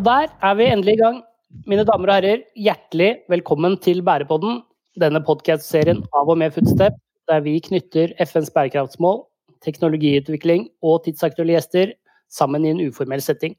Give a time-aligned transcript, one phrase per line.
[0.00, 1.16] Og der er vi endelig i gang.
[1.68, 4.62] Mine damer og herrer, hjertelig velkommen til Bærepodden.
[4.96, 6.94] Denne podkast-serien av og med Footstep,
[7.28, 9.18] der vi knytter FNs bærekraftsmål,
[9.60, 11.92] teknologiutvikling og tidsaktuelle gjester
[12.32, 13.52] sammen i en uformell setting.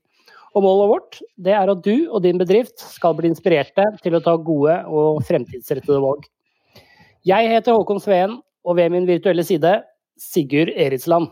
[0.57, 4.23] Og målet vårt det er at du og din bedrift skal bli inspirerte til å
[4.25, 6.25] ta gode og fremtidsrettede valg.
[7.21, 9.75] Jeg heter Håkon Sveen, og ved min virtuelle side
[10.17, 11.29] Sigurd Eritsland.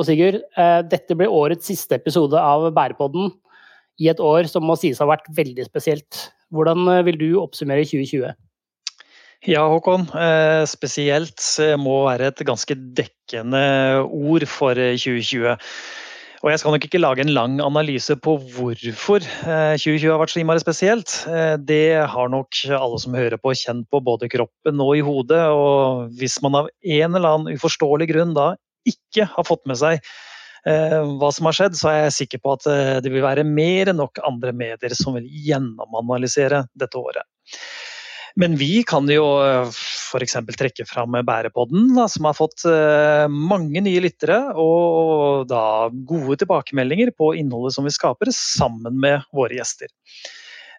[0.00, 3.28] Og Sigurd, eh, dette blir årets siste episode av Bærepodden
[3.98, 6.28] i et år som må sies å ha vært veldig spesielt.
[6.54, 8.36] Hvordan eh, vil du oppsummere 2020?
[9.46, 10.08] Ja, Håkon.
[10.18, 11.42] Eh, spesielt
[11.78, 13.62] må være et ganske dekkende
[14.04, 15.56] ord for 2020.
[16.38, 20.38] Og jeg skal nok ikke lage en lang analyse på hvorfor 2020 har vært så
[20.38, 21.14] innmari spesielt.
[21.66, 25.40] Det har nok alle som hører på kjent på både kroppen og i hodet.
[25.50, 28.52] Og hvis man av en eller annen uforståelig grunn da
[28.88, 30.06] ikke har fått med seg eh,
[30.64, 33.92] hva som har skjedd, så er jeg sikker på at eh, det vil være mer
[33.92, 37.26] enn nok andre medier som vil gjennomanalysere dette året.
[38.38, 40.36] Men vi kan jo eh, f.eks.
[40.58, 42.64] trekke fram Bærepodden, da, som har fått
[43.28, 45.62] mange nye lyttere og da
[46.08, 49.92] gode tilbakemeldinger på innholdet som vi skaper, sammen med våre gjester.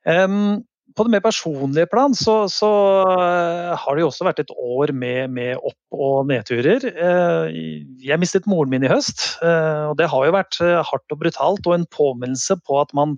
[0.08, 0.64] Um,
[0.98, 2.70] på det mer personlige plan så, så,
[3.06, 6.86] eh, har det jo også vært et år med, med opp- og nedturer.
[6.90, 7.60] Eh,
[8.04, 11.66] jeg mistet moren min i høst, eh, og det har jo vært hardt og brutalt.
[11.68, 13.18] Og en påminnelse på at man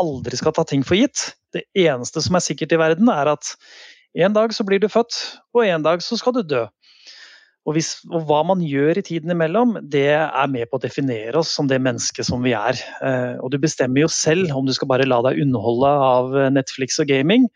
[0.00, 1.32] aldri skal ta ting for gitt.
[1.54, 3.54] Det eneste som er sikkert i verden, er at
[4.14, 5.16] en dag så blir du født,
[5.54, 6.64] og en dag så skal du dø.
[7.64, 11.40] Og, hvis, og, hva man gjør i tiden imellom, det er med på å definere
[11.40, 12.76] oss som det mennesket som vi er.
[13.00, 17.00] Eh, og du bestemmer jo selv om du skal bare la deg underholde av Netflix
[17.00, 17.48] og gaming,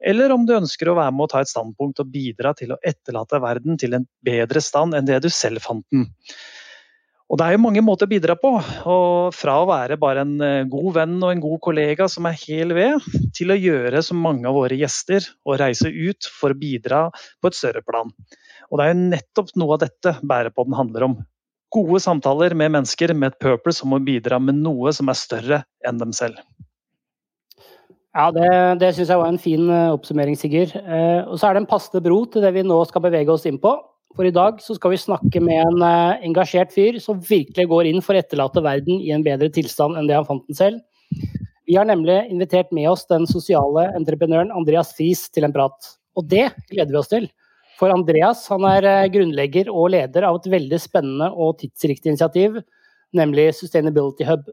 [0.00, 2.80] eller om du ønsker å være med å ta et standpunkt og bidra til å
[2.80, 6.08] etterlate verden til en bedre stand enn det du selv fant den.
[7.30, 8.50] Og Det er jo mange måter å bidra på.
[8.90, 12.38] og Fra å være bare en eh, god venn og en god kollega som er
[12.40, 16.58] hel ved, til å gjøre som mange av våre gjester og reise ut for å
[16.58, 18.10] bidra på et større plan.
[18.70, 21.18] Og det er jo nettopp noe av dette Bærepodden handler om.
[21.74, 25.62] Gode samtaler med mennesker med et purpose om å bidra med noe som er større
[25.86, 26.38] enn dem selv.
[28.10, 28.48] Ja, det,
[28.80, 30.72] det syns jeg var en fin eh, oppsummering, Sigurd.
[30.74, 33.46] Eh, og så er det en passende bro til det vi nå skal bevege oss
[33.46, 33.76] inn på.
[34.18, 37.90] For i dag så skal vi snakke med en eh, engasjert fyr som virkelig går
[37.92, 40.82] inn for å etterlate verden i en bedre tilstand enn det han fant den selv.
[41.70, 45.92] Vi har nemlig invitert med oss den sosiale entreprenøren Andreas Friis til en prat.
[46.18, 47.30] Og det gleder vi oss til.
[47.80, 52.58] For Andreas han er eh, grunnlegger og leder av et veldig spennende og tidsriktig initiativ,
[53.16, 54.50] nemlig Sustainability Hub.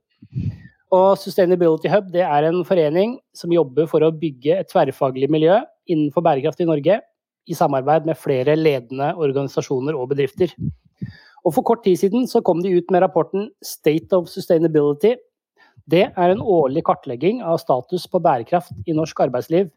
[0.95, 5.57] Og Sustainability Hub er en forening som jobber for å bygge et tverrfaglig miljø
[5.91, 7.01] innenfor bærekraft i Norge,
[7.47, 10.53] i samarbeid med flere ledende organisasjoner og bedrifter.
[11.43, 15.15] Og For kort tid siden så kom de ut med rapporten State of Sustainability.
[15.87, 19.69] Det er en årlig kartlegging av status på bærekraft i norsk arbeidsliv.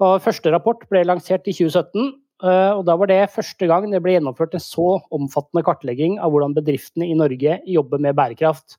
[0.00, 4.00] Og første rapport ble lansert i 2017, Eh, og da var det første gang det
[4.02, 8.78] ble gjennomført en så omfattende kartlegging av hvordan bedriftene i Norge jobber med bærekraft.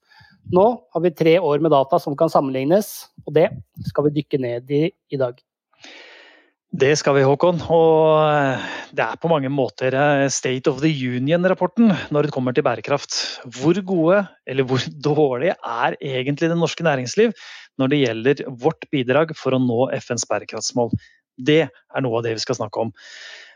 [0.52, 2.92] Nå har vi tre år med data som kan sammenlignes,
[3.24, 3.48] og det
[3.88, 5.40] skal vi dykke ned i i dag.
[6.74, 7.60] Det skal vi, Håkon.
[7.70, 8.64] Og eh,
[8.98, 13.14] det er på mange måter eh, State of the Union-rapporten når det kommer til bærekraft.
[13.46, 17.36] Hvor gode eller hvor dårlige er egentlig det norske næringsliv
[17.78, 20.90] når det gjelder vårt bidrag for å nå FNs bærekraftsmål?
[21.38, 22.92] Det er noe av det vi skal snakke om.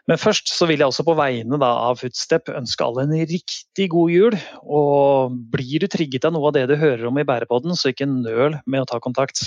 [0.08, 4.14] Men først så vil jeg også på vegne av Footstep ønske alle en riktig god
[4.14, 4.38] jul.
[4.64, 8.08] Og blir du trigget av noe av det du hører om i Bærepodden, så ikke
[8.08, 9.44] nøl med å ta kontakt.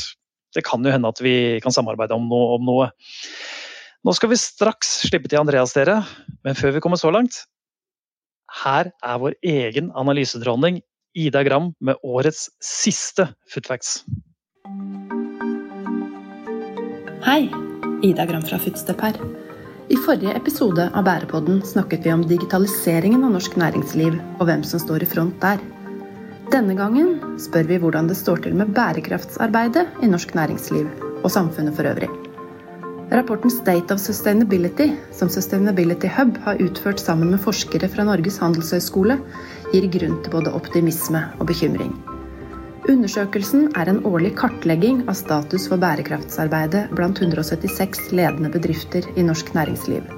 [0.53, 1.35] Det kan jo hende at vi
[1.65, 2.59] kan samarbeide om noe.
[2.59, 2.91] Om noe.
[4.05, 6.03] Nå skal vi straks slippe til Andreas, dere.
[6.45, 7.45] Men før vi kommer så langt
[8.63, 10.81] Her er vår egen analysedronning
[11.17, 14.03] Ida Gram med årets siste Footfacts.
[17.25, 17.45] Hei,
[18.07, 19.21] Ida Gram fra Footstep her.
[19.91, 24.79] I forrige episode av Bærepodden snakket vi om digitaliseringen av norsk næringsliv og hvem som
[24.79, 25.59] står i front der.
[26.55, 30.87] Denne gangen spør vi hvordan det står til med bærekraftsarbeidet i norsk næringsliv
[31.25, 32.07] og samfunnet for øvrig.
[33.11, 39.19] Rapporten State of Sustainability, som Sustainability Hub har utført sammen med forskere fra Norges handelshøyskole,
[39.75, 41.91] gir grunn til både optimisme og bekymring.
[42.91, 49.53] Undersøkelsen er en årlig kartlegging av status for bærekraftsarbeidet blant 176 ledende bedrifter i norsk
[49.55, 50.09] næringsliv.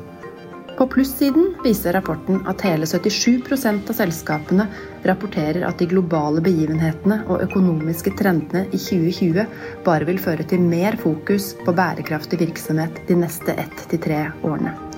[0.79, 4.67] På plussiden viser rapporten at hele 77% av selskapene
[5.05, 9.45] rapporterer at de globale begivenhetene og økonomiske trendene i 2020
[9.85, 14.92] bare vil føre til mer fokus på bærekraftig virksomhet de neste ett til tre årene.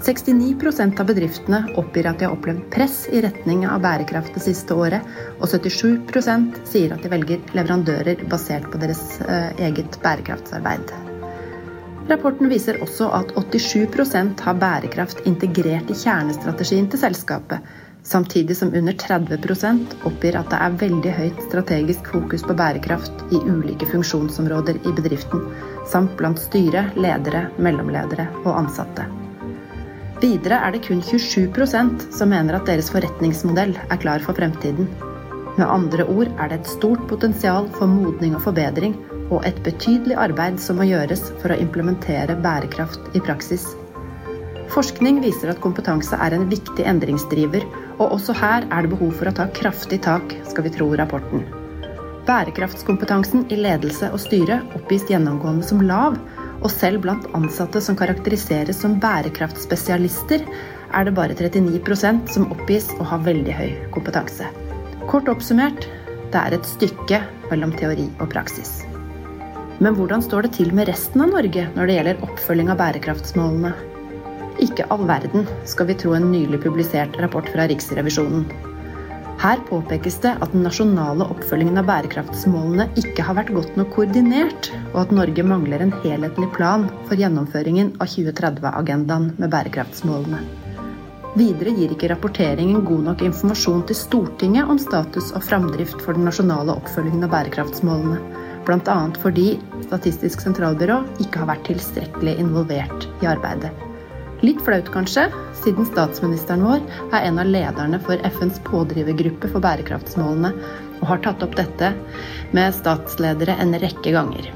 [0.00, 4.72] 69% av bedriftene oppgir at de har opplevd press i retning av bærekraft det siste
[4.72, 5.04] året,
[5.36, 10.94] og 77% sier at de velger leverandører basert på deres eh, eget bærekraftsarbeid.
[12.10, 17.60] Rapporten viser også at 87% har bærekraft integrert i kjernestrategien til selskapet,
[18.02, 23.44] samtidig som under 30% oppgir at det er veldig høyt strategisk fokus på bærekraft i
[23.44, 25.44] ulike funksjonsområder i bedriften,
[25.92, 29.19] samt blant styre, ledere, mellomledere og ansatte.
[30.20, 34.88] Videre er det kun 27% som mener at deres forretningsmodell er klar for fremtiden.
[35.56, 38.98] Med andre ord er det et stort potensial for modning og forbedring,
[39.30, 43.64] og et betydelig arbeid som må gjøres for å implementere bærekraft i praksis.
[44.70, 47.64] Forskning viser at kompetanse er en viktig endringsdriver,
[47.96, 51.46] og også her er det behov for å ta kraftig tak, skal vi tro rapporten.
[52.28, 56.20] Bærekraftskompetansen i ledelse og styre oppgis gjennomgående som lav,
[56.60, 60.44] og selv blant ansatte som karakteriseres som bærekraftspesialister,
[60.90, 64.48] er det bare 39% som oppgis å ha veldig høy kompetanse.
[65.10, 65.86] Kort oppsummert
[66.30, 68.80] det er et stykke mellom teori og praksis.
[69.80, 73.72] Men hvordan står det til med resten av Norge når det gjelder oppfølging av bærekraftsmålene?
[74.60, 78.44] Ikke all verden, skal vi tro en nylig publisert rapport fra Riksrevisjonen.
[79.40, 84.68] Her påpekes det at den nasjonale oppfølgingen av bærekraftsmålene ikke har vært godt nok koordinert,
[84.90, 90.42] og at Norge mangler en helhetlig plan for gjennomføringen av 2030-agendaen med bærekraftsmålene.
[91.40, 96.28] Videre gir ikke rapporteringen god nok informasjon til Stortinget om status og framdrift for den
[96.28, 98.20] nasjonale oppfølgingen av bærekraftsmålene,
[98.68, 99.02] bl.a.
[99.24, 99.54] fordi
[99.86, 103.72] Statistisk sentralbyrå ikke har vært tilstrekkelig involvert i arbeidet.
[104.40, 105.26] Litt flaut kanskje,
[105.60, 106.80] siden statsministeren vår
[107.12, 110.54] er en av lederne for FNs pådrivergruppe for bærekraftsmålene,
[111.00, 111.92] og har tatt opp dette
[112.56, 114.48] med statsledere en rekke ganger.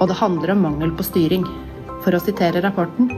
[0.00, 1.46] Og det handler om mangel på styring.
[2.04, 3.08] For å sitere rapporten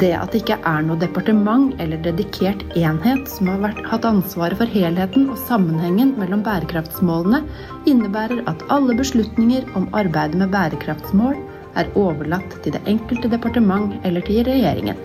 [0.00, 4.60] det at det ikke er noe departement eller dedikert enhet som har vært, hatt ansvaret
[4.60, 7.40] for helheten og sammenhengen mellom bærekraftsmålene,
[7.88, 11.38] innebærer at alle beslutninger om arbeidet med bærekraftsmål
[11.76, 14.98] er overlatt til det enkelte departement eller til regjeringen.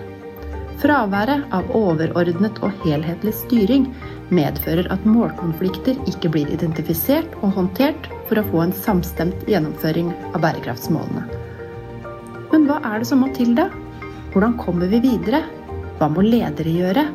[0.81, 3.85] Fraværet av overordnet og helhetlig styring
[4.33, 10.39] medfører at målkonflikter ikke blir identifisert og håndtert for å få en samstemt gjennomføring av
[10.41, 11.27] bærekraftsmålene.
[12.51, 13.67] Men hva er det som må til, da?
[14.33, 15.43] Hvordan kommer vi videre?
[15.99, 17.05] Hva må ledere gjøre?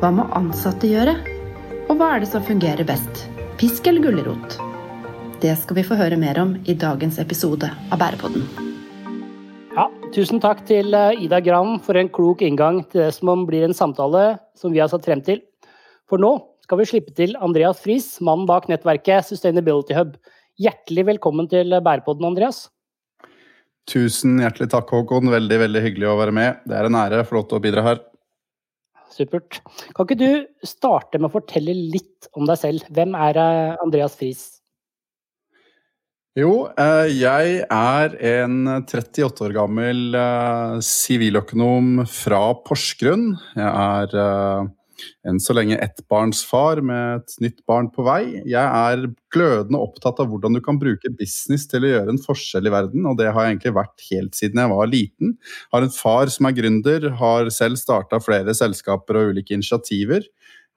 [0.00, 1.18] Hva må ansatte gjøre?
[1.90, 3.26] Og hva er det som fungerer best?
[3.60, 4.56] Pisk eller gulrot?
[5.44, 8.69] Det skal vi få høre mer om i dagens episode av Bærepodden.
[10.10, 13.76] Tusen takk til eh, Ida Gram for en klok inngang til det som blir en
[13.76, 15.38] samtale som vi har satt frem til.
[16.10, 16.32] For nå
[16.66, 20.16] skal vi slippe til Andreas Friis, mannen bak nettverket Sustainability Hub.
[20.58, 22.64] Hjertelig velkommen til Bærepodden, Andreas.
[23.86, 25.30] Tusen hjertelig takk, Håkon.
[25.30, 26.58] Veldig veldig hyggelig å være med.
[26.66, 28.02] Det er en ære til å bidra her.
[29.14, 29.60] Supert.
[29.94, 32.90] Kan ikke du starte med å fortelle litt om deg selv?
[32.90, 34.59] Hvem er eh, Andreas Friis?
[36.40, 43.32] Jo, eh, jeg er en 38 år gammel eh, siviløkonom fra Porsgrunn.
[43.58, 44.68] Jeg er eh,
[45.28, 48.22] enn så lenge ettbarnsfar med et nytt barn på vei.
[48.48, 52.70] Jeg er glødende opptatt av hvordan du kan bruke business til å gjøre en forskjell
[52.70, 55.34] i verden, og det har jeg egentlig vært helt siden jeg var liten.
[55.74, 60.24] Har en far som er gründer, har selv starta flere selskaper og ulike initiativer.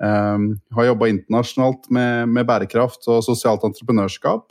[0.03, 4.49] Um, har jobba internasjonalt med, med bærekraft og sosialt entreprenørskap.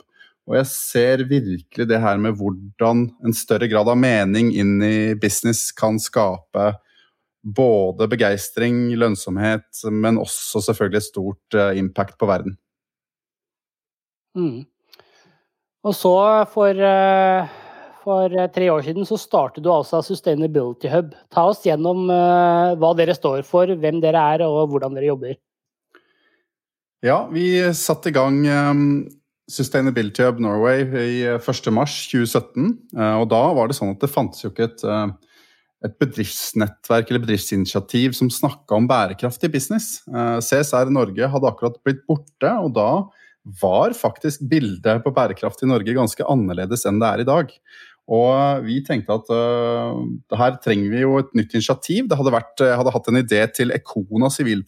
[0.49, 5.13] Og jeg ser virkelig det her med hvordan en større grad av mening inn i
[5.15, 6.73] business kan skape
[7.43, 12.55] både begeistring, lønnsomhet, men også selvfølgelig et stort eh, impact på verden.
[14.35, 14.63] Mm.
[15.83, 16.13] Og så,
[16.51, 17.55] for, eh,
[18.03, 21.11] for, tre år siden, så startet du altså Sustainability Hub.
[21.31, 25.35] Ta oss gjennom eh, hva dere står for, hvem dere er og hvordan dere jobber.
[27.03, 28.39] Ja, vi satte i gang
[29.53, 32.71] Sustainability Hub Norway i 1.3.2017.
[32.95, 35.35] Eh, eh, og da var det sånn at det fantes jo ikke et, eh,
[35.87, 39.97] et bedriftsnettverk eller bedriftsinitiativ som snakka om bærekraftig business.
[40.07, 42.89] CSR Norge hadde akkurat blitt borte, og da
[43.59, 47.51] var faktisk bildet på bærekraft i Norge ganske annerledes enn det er i dag.
[48.11, 49.99] Og vi tenkte at uh,
[50.35, 52.09] her trenger vi jo et nytt initiativ.
[52.09, 54.63] Det hadde vært, jeg hadde hatt en idé til Ekona sivil,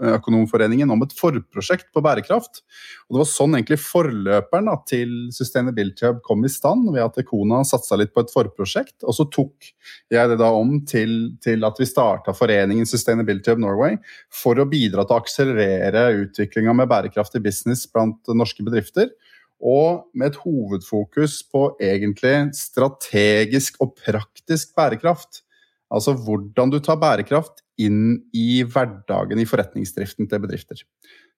[0.00, 2.62] Økonomforeningen om et forprosjekt på bærekraft.
[3.08, 7.20] Og Det var sånn egentlig forløperen da, til Sustainability Hub kom i stand, ved at
[7.28, 9.02] Kona satsa litt på et forprosjekt.
[9.04, 9.70] Og så tok
[10.12, 13.98] jeg det da om til, til at vi starta foreningen Sustainability Hub Norway
[14.32, 19.12] for å bidra til å akselerere utviklinga med bærekraftig business blant norske bedrifter.
[19.60, 25.42] Og med et hovedfokus på egentlig strategisk og praktisk bærekraft.
[25.90, 30.84] Altså hvordan du tar bærekraft inn i hverdagen i forretningsdriften til bedrifter.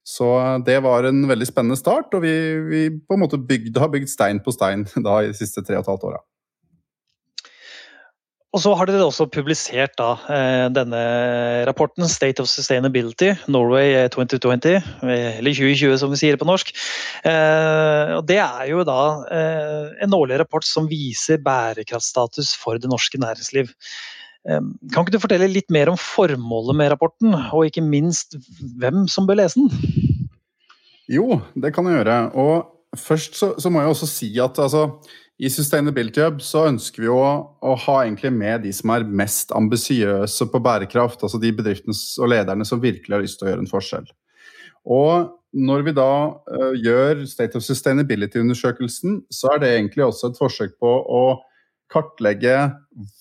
[0.03, 0.27] Så
[0.67, 2.35] det var en veldig spennende start, og vi,
[2.67, 5.79] vi på en måte bygde, har bygd stein på stein da, i de siste tre
[5.79, 6.23] og et halvt åra.
[8.53, 10.99] Og så har dere også publisert da, eh, denne
[11.65, 16.75] rapporten, State of Sustainability, Norway 2020, eller 2020 som vi sier på norsk.
[17.25, 19.01] Eh, det er jo da
[19.33, 23.73] eh, en årlig rapport som viser bærekraftstatus for det norske næringsliv.
[24.43, 28.35] Kan ikke du fortelle litt mer om formålet med rapporten, og ikke minst
[28.81, 29.71] hvem som bør lese den?
[31.13, 32.17] Jo, det kan jeg gjøre.
[32.39, 34.89] Og først så, så må jeg også si at altså,
[35.43, 37.23] i Sustainability Hub så ønsker vi å,
[37.59, 37.99] å ha
[38.31, 41.23] med de som er mest ambisiøse på bærekraft.
[41.23, 44.11] Altså de bedriftene og lederne som virkelig har lyst til å gjøre en forskjell.
[44.83, 50.39] Og når vi da uh, gjør State of Sustainability-undersøkelsen, så er det egentlig også et
[50.41, 51.25] forsøk på å
[51.93, 52.57] kartlegge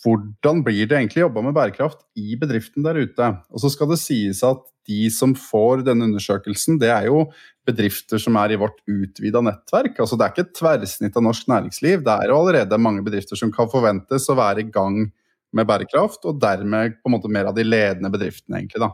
[0.02, 3.30] hvordan blir det egentlig jobba med bærekraft i bedriften der ute.
[3.52, 7.26] Og så skal det sies at de som får denne undersøkelsen, det er jo
[7.68, 10.00] bedrifter som er i vårt utvida nettverk.
[10.02, 12.06] Altså Det er ikke et tverrsnitt av norsk næringsliv.
[12.06, 15.04] Det er jo allerede mange bedrifter som kan forventes å være i gang
[15.52, 18.80] med bærekraft, og dermed på en måte mer av de ledende bedriftene, egentlig.
[18.80, 18.94] da.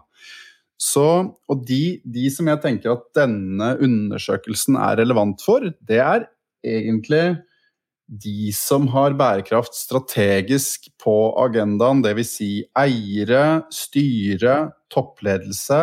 [0.77, 1.05] Så,
[1.49, 6.27] og de, de som jeg tenker at denne undersøkelsen er relevant for, det er
[6.65, 7.37] egentlig
[8.07, 12.35] de som har bærekraft strategisk på agendaen, dvs.
[12.39, 14.59] Si eiere, styre,
[14.93, 15.81] toppledelse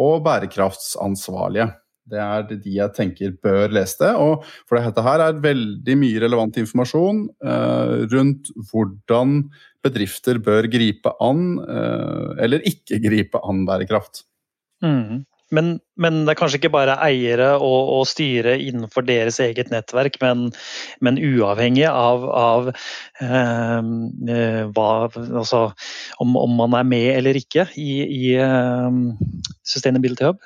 [0.00, 1.70] og bærekraftsansvarlige.
[2.10, 4.12] Det er de jeg tenker bør lese det.
[4.18, 9.44] Og for dette her er veldig mye relevant informasjon eh, rundt hvordan
[9.84, 14.24] bedrifter bør gripe an, eh, eller ikke gripe an bærekraft.
[14.82, 15.22] Mm.
[15.54, 20.20] Men, men, det er kanskje ikke bare eiere og, og styre innenfor deres eget nettverk,
[20.22, 20.48] men,
[21.02, 23.80] men uavhengig av, av eh,
[24.36, 25.64] eh, hva, altså,
[26.22, 29.08] om, om, man er med eller ikke i, i um,
[29.66, 30.38] Sustainability Hub?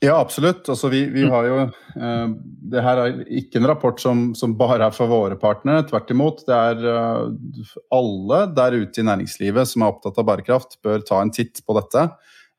[0.00, 0.68] Ja, absolutt.
[0.68, 1.30] Altså, vi, vi, mm.
[1.32, 2.26] har jo eh,
[2.70, 5.86] Det her er ikke en rapport som, som, bare er for våre partnere.
[5.88, 6.44] Tvert imot.
[6.46, 11.18] Det er eh, alle der ute i næringslivet som er opptatt av bærekraft, bør ta
[11.22, 12.06] en titt på dette.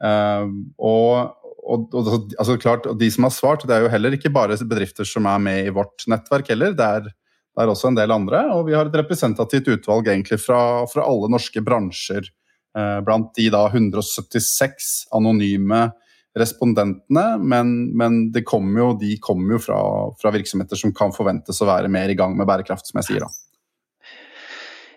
[0.03, 0.51] Eh,
[0.83, 1.38] og
[1.69, 5.07] og, og, altså klart, de som har svart, det er jo heller ikke bare bedrifter
[5.07, 6.73] som er med i vårt nettverk heller.
[6.77, 8.43] Det er, det er også en del andre.
[8.55, 10.59] Og vi har et representativt utvalg egentlig fra,
[10.89, 12.29] fra alle norske bransjer.
[12.77, 15.87] Eh, blant de da 176 anonyme
[16.37, 17.25] respondentene.
[17.41, 19.81] Men, men jo, de kommer jo fra,
[20.21, 23.25] fra virksomheter som kan forventes å være mer i gang med bærekraft, som jeg sier
[23.25, 23.31] da.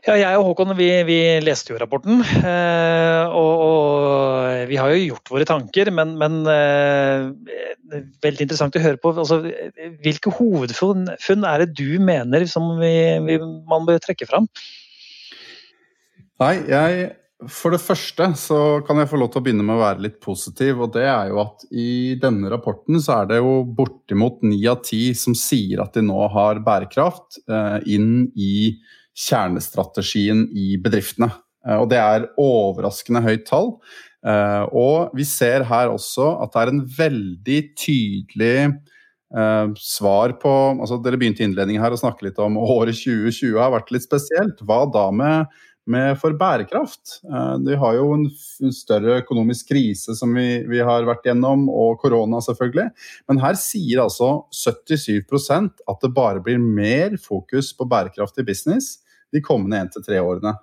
[0.03, 1.17] Ja, jeg og Håkon vi, vi
[1.47, 2.25] leste jo rapporten.
[2.27, 7.29] Eh, og, og, vi har jo gjort våre tanker, men, men eh,
[8.25, 9.13] veldig interessant å høre på.
[9.15, 9.39] Altså,
[10.03, 12.95] hvilke hovedfunn er det du mener som vi,
[13.29, 13.37] vi,
[13.71, 14.49] man bør trekke fram?
[16.43, 17.05] Nei, jeg
[17.47, 20.19] For det første så kan jeg få lov til å begynne med å være litt
[20.23, 20.83] positiv.
[20.83, 24.83] Og det er jo at i denne rapporten så er det jo bortimot ni av
[24.83, 28.57] ti som sier at de nå har bærekraft eh, inn i
[29.17, 31.31] kjernestrategien i bedriftene.
[31.67, 33.75] Eh, og det er overraskende høyt tall.
[34.27, 40.53] Eh, og vi ser her også at det er en veldig tydelig eh, svar på
[40.77, 44.63] altså Dere begynte innledningen her å snakke litt om året 2020 har vært litt spesielt.
[44.63, 45.51] Hva da med,
[45.91, 47.19] med for bærekraft?
[47.67, 48.29] Vi har jo en
[48.75, 52.93] større økonomisk krise som vi, vi, har vært gjennom, og korona selvfølgelig.
[53.31, 59.02] Men her sier altså 77% at det bare blir mer fokus på bærekraftig business
[59.33, 60.55] de kommende 1-3 årene.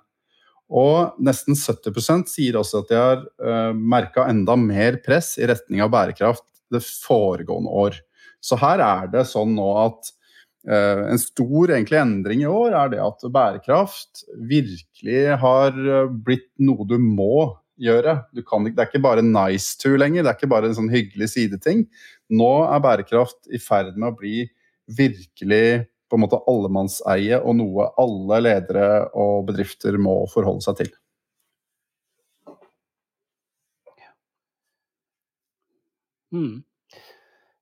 [0.70, 5.48] Og nesten 70% sier også at de har uh, eh, merka enda mer press i
[5.50, 7.98] retning av bærekraft det foregående år.
[8.40, 10.12] Så her er det sånn nå at
[10.70, 16.86] uh, en stor endring i år er det at bærekraft virkelig har eh, blitt noe
[16.86, 17.50] du må
[17.80, 18.20] gjøre.
[18.46, 21.32] Kan, det er ikke bare nice to lenger, det er ikke bare en sånn hyggelig
[21.34, 21.88] sideting.
[22.30, 24.44] Nå er bærekraft i ferd med å bli
[24.90, 30.90] virkelig på en måte allemannseie og noe alle ledere og bedrifter må forholde seg til.
[36.30, 36.60] Mm.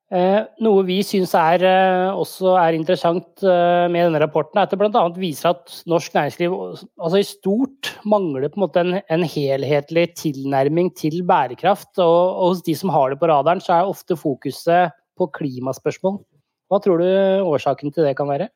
[0.08, 4.72] Eh, noe vi syns er, eh, også er interessant eh, med denne rapporten, er at
[4.72, 5.02] det bl.a.
[5.20, 10.94] viser at norsk næringsliv altså i stort mangler på en, måte en, en helhetlig tilnærming
[10.96, 11.92] til bærekraft.
[12.00, 16.22] Og, og, hos de som har det på radaren, så er ofte fokuset på klimaspørsmål.
[16.68, 17.08] Hva tror du
[17.48, 18.50] årsaken til det kan være?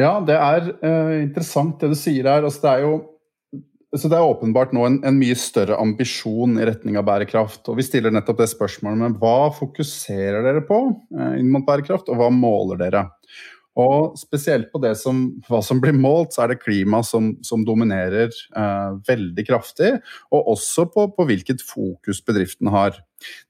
[0.00, 2.46] Ja, det er uh, interessant det du sier her.
[2.46, 3.00] Altså, det er jo
[3.92, 7.66] så det er åpenbart nå en, en, mye større ambisjon i retning av bærekraft.
[7.68, 12.08] Og vi stiller nettopp det spørsmålet med hva fokuserer dere på uh, inn mot bærekraft,
[12.08, 13.04] og hva måler dere?
[13.80, 17.62] Og spesielt på det som, hva som blir målt, så er det klima som, som
[17.64, 19.94] dominerer eh, veldig kraftig.
[20.28, 22.98] Og også på, på, hvilket fokus bedriften har.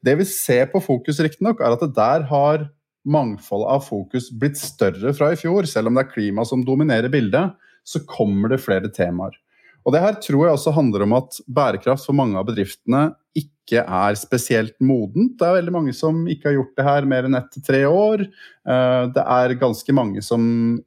[0.05, 2.69] Det vi ser på fokus, riktignok, er at det der har
[3.09, 5.67] mangfoldet av fokus blitt større fra i fjor.
[5.69, 9.35] Selv om det er klima som dominerer bildet, så kommer det flere temaer.
[9.83, 13.83] Og det her tror jeg også handler om at bærekraft for mange av bedriftene ikke
[13.83, 15.35] er spesielt modent.
[15.41, 17.81] Det er veldig mange som ikke har gjort det her mer enn ett til tre
[17.89, 18.23] år.
[18.23, 20.43] Eh, det er ganske mange som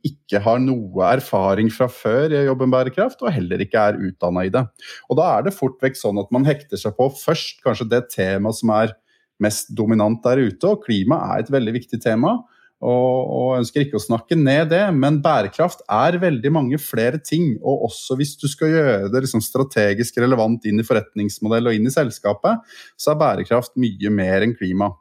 [0.05, 4.53] ikke har noe erfaring fra før i jobben bærekraft, og heller ikke er utdanna i
[4.53, 4.63] det.
[5.09, 8.05] Og da er det fort vekk sånn at man hekter seg på først kanskje det
[8.13, 8.95] temaet som er
[9.43, 12.37] mest dominant der ute, og klima er et veldig viktig tema
[12.83, 17.53] og, og ønsker ikke å snakke ned det, men bærekraft er veldig mange flere ting.
[17.63, 21.87] Og også hvis du skal gjøre det liksom strategisk relevant inn i forretningsmodell og inn
[21.87, 22.65] i selskapet,
[22.99, 24.91] så er bærekraft mye mer enn klima.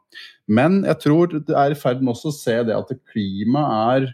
[0.47, 3.65] Men jeg tror det er i ferd med å se det at klima
[3.95, 4.13] er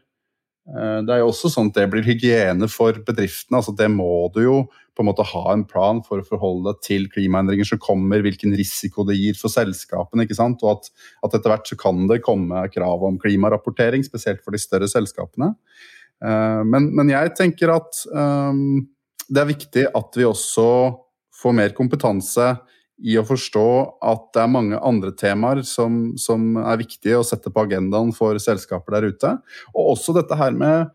[0.61, 3.57] det er jo også sånn at det blir hygiene for bedriftene.
[3.57, 4.57] altså Det må du jo
[4.95, 8.53] på en måte ha en plan for å forholde deg til klimaendringer som kommer, hvilken
[8.57, 10.27] risiko det gir for selskapene.
[10.27, 10.61] ikke sant?
[10.61, 10.91] Og at,
[11.25, 15.53] at etter hvert så kan det komme krav om klimarapportering, spesielt for de større selskapene.
[16.21, 18.83] Eh, men, men jeg tenker at um,
[19.31, 20.67] det er viktig at vi også
[21.41, 22.51] får mer kompetanse
[23.01, 23.67] i å forstå
[24.05, 28.37] at det er mange andre temaer som, som, er viktige å sette på agendaen for
[28.41, 29.35] selskaper der ute.
[29.73, 30.91] Og også dette her med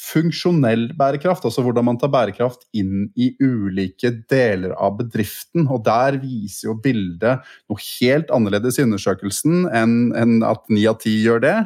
[0.00, 5.66] funksjonell bærekraft, altså hvordan man tar bærekraft inn i ulike deler av bedriften.
[5.68, 11.12] Og der viser jo bildet noe helt annerledes i undersøkelsen enn, at ni av ti
[11.20, 11.56] gjør det.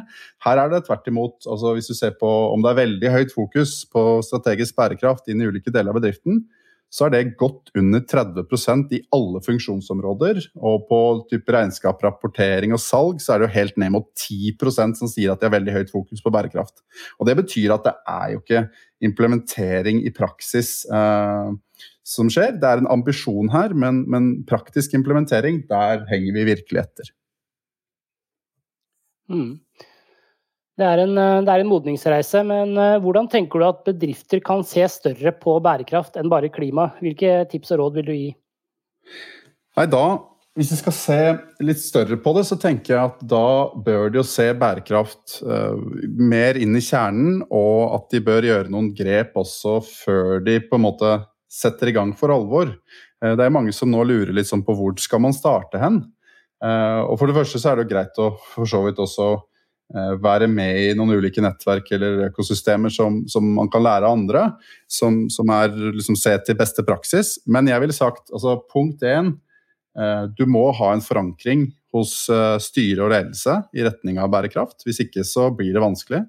[0.43, 3.35] Her er det tvert imot, altså hvis du ser på om det er veldig høyt
[3.35, 6.43] fokus på strategisk bærekraft inn i ulike deler av bedriften,
[6.89, 10.41] så er det godt under 30% i alle funksjonsområder.
[10.57, 10.99] Og på
[11.29, 15.33] type regnskap, rapportering og salg så er det jo helt ned mot 10% som sier
[15.33, 16.81] at de har veldig høyt fokus på bærekraft.
[17.19, 18.65] Og Det betyr at det er jo ikke
[19.05, 21.53] implementering i praksis eh,
[22.01, 22.57] som skjer.
[22.57, 27.13] Det er en ambisjon her, men, men praktisk implementering, der henger vi virkelig etter.
[29.29, 29.59] Mm.
[30.79, 34.39] Det er, en, eh, det er, en, modningsreise, men eh, hvordan tenker du at bedrifter
[34.43, 36.93] kan se større på bærekraft enn bare klima?
[37.03, 38.29] Hvilke tips og råd vil du gi?
[39.79, 40.05] Nei, da,
[40.57, 41.17] Hvis vi skal se
[41.63, 45.77] litt større på det, så tenker jeg at da bør de jo se bærekraft uh,
[46.19, 50.75] mer inn i kjernen, og at de bør gjøre noen grep også før de på
[50.75, 51.13] en måte
[51.53, 52.73] setter i gang for alvor.
[53.23, 56.01] Uh, det er mange som nå lurer litt sånn på hvor skal man starte hen.
[56.59, 59.31] Uh, og For det første så er det jo greit å for så vidt også
[59.89, 64.43] være med i noen ulike nettverk eller økosystemer som, som man kan lære av andre.
[64.85, 67.37] Som, som er liksom se til beste praksis.
[67.49, 69.33] Men jeg ville sagt altså punkt én
[69.97, 74.85] eh, Du må ha en forankring hos eh, styre og ledelse i retning av bærekraft.
[74.85, 76.23] Hvis ikke så blir det vanskelig.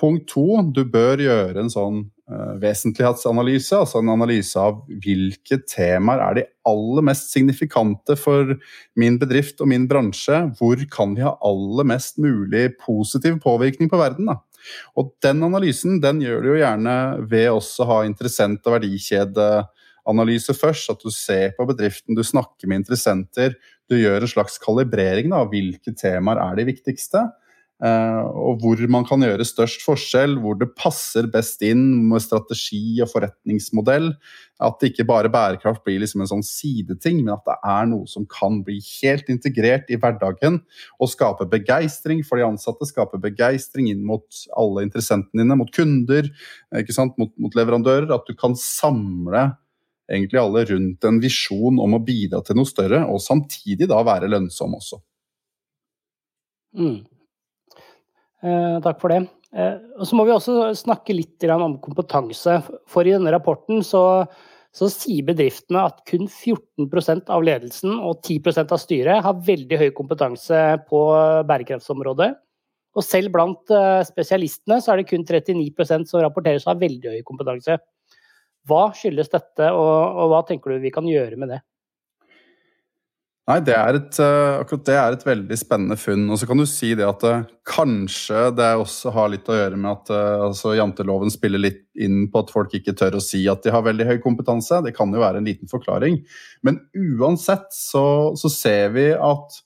[0.00, 2.04] Punkt to, du bør gjøre en sånn
[2.62, 8.54] vesentlighetsanalyse, altså en analyse av hvilke temaer er de aller mest signifikante for
[9.00, 10.38] min bedrift og min bransje.
[10.58, 14.30] Hvor kan vi ha aller mest mulig positiv påvirkning på verden?
[14.30, 14.38] Da?
[14.98, 16.96] Og Den analysen den gjør du jo gjerne
[17.30, 20.92] ved også å ha interessent- og verdikjedeanalyse først.
[20.94, 23.56] At du ser på bedriften, du snakker med interessenter.
[23.90, 27.26] Du gjør en slags kalibrering av hvilke temaer er de viktigste.
[27.80, 33.00] Uh, og hvor man kan gjøre størst forskjell, hvor det passer best inn med strategi
[33.00, 34.10] og forretningsmodell.
[34.60, 38.04] At det ikke bare bærekraft blir liksom en sånn sideting, men at det er noe
[38.10, 40.58] som kan bli helt integrert i hverdagen
[41.00, 44.28] og skape begeistring for de ansatte, skape begeistring inn mot
[44.60, 46.28] alle interessentene dine, mot kunder,
[47.16, 48.12] mot, mot leverandører.
[48.12, 49.46] At du kan samle
[50.10, 54.28] egentlig alle rundt en visjon om å bidra til noe større, og samtidig da være
[54.28, 55.00] lønnsom også.
[56.76, 56.98] Mm.
[58.40, 59.24] Eh, takk for det.
[59.52, 62.60] Eh, og så må vi også snakke litt om kompetanse.
[62.88, 64.24] For i denne rapporten så,
[64.72, 69.90] så sier bedriftene at kun 14% av ledelsen og 10% av styret har veldig høy
[69.96, 71.02] kompetanse på
[71.50, 72.32] bærekraftsområdet.
[72.96, 77.16] Og selv blant eh, spesialistene så er det kun 39% som rapporteres å ha veldig
[77.16, 77.78] høy kompetanse.
[78.68, 81.60] Hva skyldes dette, og, og hva tenker du vi kan gjøre med det?
[83.48, 86.28] Nei, det er et, uh, akkurat det er et veldig spennende funn.
[86.30, 89.80] Og så kan du si det at uh, kanskje det også har litt å gjøre
[89.80, 93.42] med at uh, altså, janteloven spiller litt inn på at folk ikke tør å si
[93.50, 94.82] at de har veldig høy kompetanse.
[94.84, 96.20] Det kan jo være en liten forklaring.
[96.66, 98.04] Men uansett så,
[98.38, 99.60] så ser vi at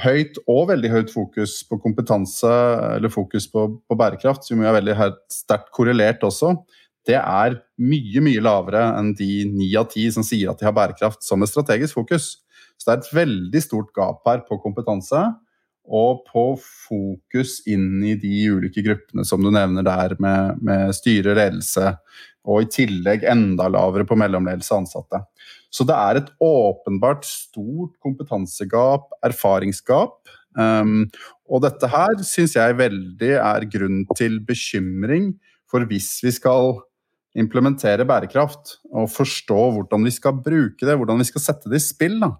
[0.00, 2.48] høyt og veldig høyt fokus på kompetanse,
[2.96, 4.94] eller fokus på, på bærekraft, som jo er veldig
[5.30, 6.54] sterkt korrelert også,
[7.04, 10.74] det er mye mye lavere enn de ni av ti som sier at de har
[10.76, 12.30] bærekraft som et strategisk fokus.
[12.82, 15.22] Så det er et veldig stort gap her på kompetanse.
[15.82, 21.34] og på fokus inn i de ulike gruppene som du nevner der, med, med styre,
[21.34, 21.96] ledelse,
[22.46, 25.18] og i tillegg enda lavere på mellomledelse og ansatte.
[25.74, 30.20] Så det er et åpenbart stort kompetansegap, erfaringsgap.
[30.54, 31.08] Um,
[31.50, 35.32] og dette her syns jeg veldig er grunn til bekymring
[35.66, 36.76] for hvis vi skal
[37.38, 41.84] implementere bærekraft og forstå hvordan vi skal bruke det, hvordan vi skal sette det i
[41.84, 42.34] spill, da,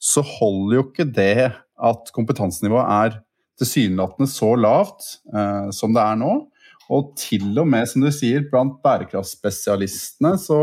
[0.00, 3.20] så holder jo ikke det at kompetansenivået er
[3.60, 6.32] tilsynelatende så lavt eh, som det er nå.
[6.92, 10.58] Og til og med, som du sier, blant bærekraftspesialistene så,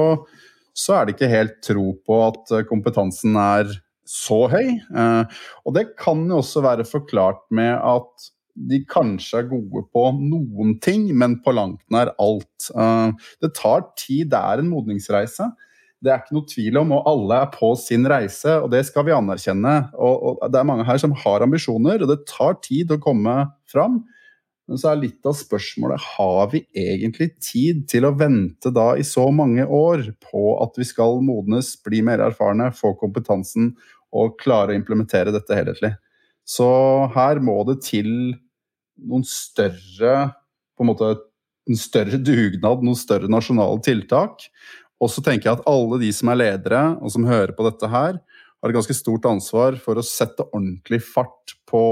[0.78, 3.72] så er det ikke helt tro på at eh, kompetansen er
[4.12, 4.76] så høy.
[4.76, 8.30] Eh, og det kan jo også være forklart med at
[8.70, 12.72] de kanskje er gode på noen ting, men på langt nær alt.
[12.76, 15.52] Eh, det tar tid, det er en modningsreise.
[16.02, 19.06] Det er ikke noe tvil om, og alle er på sin reise, og det skal
[19.06, 19.76] vi anerkjenne.
[19.94, 23.36] Og, og Det er mange her som har ambisjoner, og det tar tid å komme
[23.70, 24.02] fram.
[24.72, 29.06] Men så er litt av spørsmålet har vi egentlig tid til å vente da i
[29.06, 33.74] så mange år på at vi skal modnes, bli mer erfarne, få kompetansen
[34.16, 35.92] og klare å implementere dette helhetlig.
[36.48, 36.70] Så
[37.14, 38.08] her må det til
[39.02, 40.32] noen større
[40.78, 41.12] på en måte
[41.70, 44.48] en større dugnad, noen større nasjonale tiltak.
[45.02, 47.90] Og så tenker jeg at alle de som er ledere og som hører på dette
[47.90, 48.20] her,
[48.62, 51.84] har et ganske stort ansvar for å sette ordentlig fart på,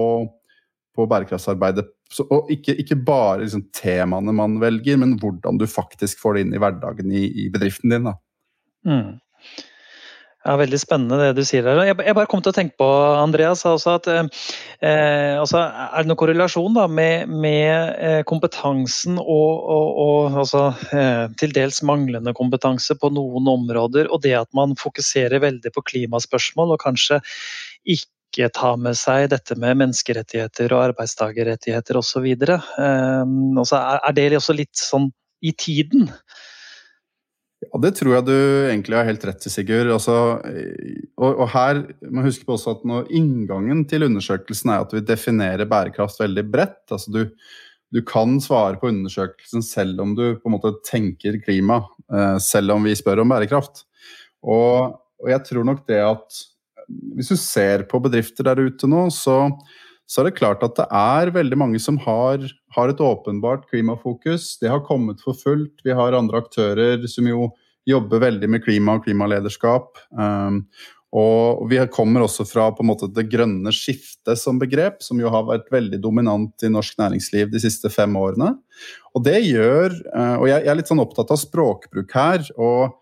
[0.93, 1.87] på bærekraftsarbeidet.
[2.13, 6.45] Så, og ikke, ikke bare liksom temaene man velger, men hvordan du faktisk får det
[6.45, 8.11] inn i hverdagen i, i bedriften din.
[8.85, 9.17] Mm.
[10.47, 11.81] Ja, Veldig spennende det du sier der.
[11.83, 12.87] Jeg, bare kom til å tenke på
[13.19, 19.49] Andreas, altså at, eh, altså, Er det noen korrelasjon da, med, med eh, kompetansen og,
[19.75, 20.63] og, og altså,
[20.95, 25.83] eh, til dels manglende kompetanse på noen områder, og det at man fokuserer veldig på
[25.91, 27.19] klimaspørsmål og kanskje
[27.83, 32.31] ikke tar med seg dette med menneskerettigheter og arbeidstakerrettigheter osv.
[32.31, 35.11] Eh, altså, er, er det også litt sånn
[35.43, 36.07] i tiden?
[37.59, 38.35] Ja, Det tror jeg du
[38.69, 39.89] egentlig har helt rett i, Sigurd.
[39.91, 40.15] Altså,
[41.19, 45.03] og, og, her må huske på også at når inngangen til undersøkelsen er at vi
[45.03, 46.85] definerer bærekraft veldig bredt.
[46.87, 47.25] altså du,
[47.91, 51.81] du kan svare på undersøkelsen selv om du på en måte tenker klima,
[52.13, 53.83] eh, selv om vi spør om bærekraft.
[54.39, 56.41] Og, og jeg tror nok det at
[56.89, 59.49] hvis du ser på bedrifter der ute nå, så
[60.09, 62.41] så er det klart at det er veldig mange som har,
[62.73, 64.55] har, et åpenbart klimafokus.
[64.57, 65.83] Det har kommet for fullt.
[65.85, 67.51] Vi har andre aktører som jo
[67.89, 70.01] jobber veldig med klima og klimalederskap.
[70.09, 70.63] Um,
[71.13, 75.29] og vi kommer også fra på en måte det grønne skiftet som begrep, som jo
[75.33, 78.55] har vært veldig dominant i norsk næringsliv de siste fem årene.
[79.13, 82.49] Og det gjør uh, Og jeg er litt sånn opptatt av språkbruk her.
[82.57, 82.97] og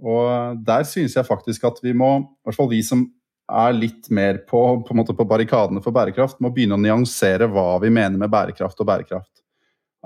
[0.00, 3.02] og der synes jeg faktisk at vi må, i hvert fall vi som
[3.50, 7.90] er litt mer på, på, på barrikadene for bærekraft, må begynne å nyansere hva vi
[7.92, 9.40] mener med bærekraft og bærekraft.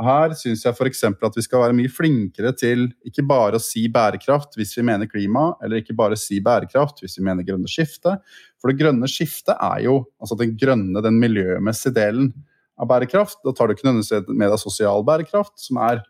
[0.02, 1.04] Her syns jeg f.eks.
[1.06, 5.06] at vi skal være mye flinkere til ikke bare å si bærekraft hvis vi mener
[5.10, 8.16] klima, eller ikke bare si bærekraft hvis vi mener grønne skifte.
[8.58, 12.32] For det grønne skiftet er jo altså den grønne, den miljømessige delen
[12.74, 13.38] av bærekraft.
[13.46, 16.02] Da tar du ikke nødvendigvis med deg sosial bærekraft, som er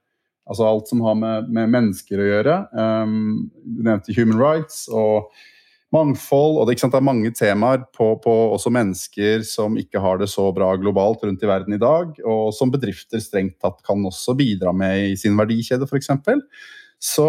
[0.49, 2.57] altså alt som har med, med mennesker å gjøre.
[2.73, 4.87] Um, du nevnte human rights.
[4.89, 5.29] og
[5.95, 10.29] mangfold, og det, det, er mange temaer på, på, også mennesker som ikke har det
[10.33, 14.37] så bra globalt rundt i verden i dag, og som bedrifter strengt tatt kan også
[14.39, 16.11] bidra med i sin verdikjede, f.eks.
[17.05, 17.29] Så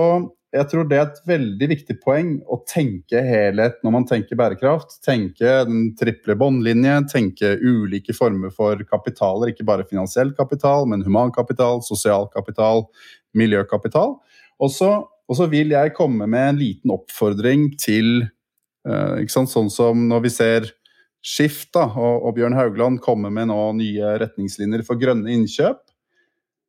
[0.56, 5.00] jeg tror det er et veldig viktig poeng å tenke helhet når man tenker bærekraft.
[5.04, 11.84] Tenke den triple båndlinje, tenke ulike former for kapitaler, ikke bare finansiell kapital, men humankapital,
[11.84, 12.86] sosial kapital,
[13.36, 14.16] miljøkapital.
[14.64, 18.30] Og så vil jeg komme med en liten oppfordring til
[18.86, 20.74] sånn som når vi ser
[21.26, 25.80] Skift da, og, og, Bjørn Haugland kommer med nå nye retningslinjer for grønne innkjøp,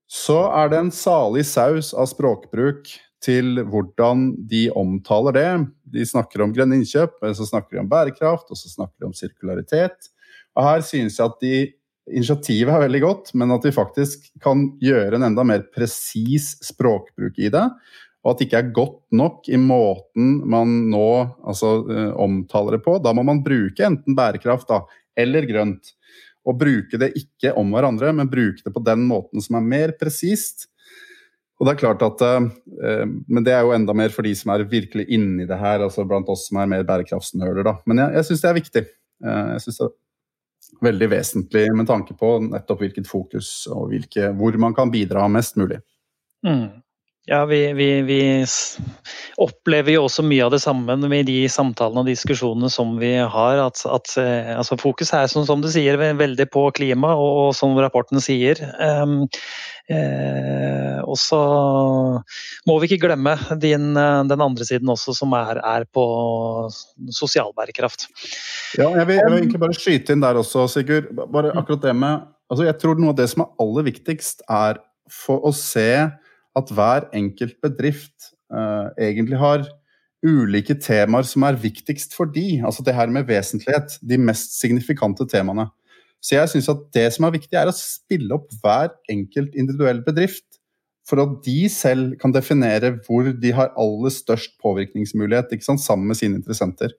[0.09, 2.89] så er det en salig saus av språkbruk
[3.27, 5.51] til hvordan de omtaler det.
[5.93, 9.11] De snakker om grønne innkjøp, men så snakker de om bærekraft, og så snakker de
[9.11, 10.09] om sirkularitet.
[10.57, 11.57] Og her synes jeg at de,
[12.07, 17.41] initiativet er veldig godt, men at vi faktisk kan gjøre en enda mer presis språkbruk
[17.43, 17.65] i det
[18.27, 21.09] og at det ikke er godt nok i måten man nå
[21.47, 22.97] altså, uh, omtaler det på.
[22.99, 24.81] Da må man bruke enten bærekraft da,
[25.15, 25.93] eller grønt.
[26.47, 29.93] Og bruke det ikke om hverandre, men bruke det på den måten som er mer
[29.99, 30.67] presist.
[31.57, 34.51] Og det er klart at, uh, Men det er jo enda mer for de som
[34.57, 37.63] er virkelig inni det her, altså blant oss som er mer bærekraftsnøler.
[37.63, 37.77] da.
[37.87, 38.85] Men jeg, jeg syns det er viktig.
[39.23, 39.95] Uh, jeg synes det er
[40.89, 45.55] veldig vesentlig med tanke på nettopp hvilket fokus og hvilke, hvor man kan bidra mest
[45.63, 45.79] mulig.
[46.43, 46.83] Mm.
[47.27, 48.21] Ja, vi, vi, vi,
[49.43, 53.63] opplever jo også mye av det samme med de samtalene og diskusjonene som vi har.
[53.65, 57.57] At, at eh, altså Fokus er som, som, du sier, veldig på klima, og, og
[57.59, 58.61] som rapporten sier.
[58.79, 59.25] Um,
[59.91, 61.41] eh, og så
[62.71, 63.89] må vi ikke glemme din,
[64.31, 66.05] den andre siden også, som er, er på
[67.11, 68.07] sosial bærekraft.
[68.79, 71.11] Ja, jeg vil, jeg vil, egentlig bare skyte inn der også, Sigurd.
[71.35, 74.79] Bare akkurat det med altså Jeg tror noe av det som er aller viktigst, er
[75.11, 75.89] for å se
[76.57, 79.67] at hver enkelt bedrift uh, egentlig har
[80.27, 82.63] ulike temaer som er viktigst for de.
[82.65, 83.99] Altså det her med vesentlighet.
[84.03, 85.69] De mest signifikante temaene.
[86.25, 90.01] Så jeg syns at det som er viktig, er å spille opp hver enkelt individuell
[90.07, 90.45] bedrift.
[91.07, 96.41] For at de selv kan definere hvor de har aller størst påvirkningsmulighet sammen med sine
[96.41, 96.97] interessenter.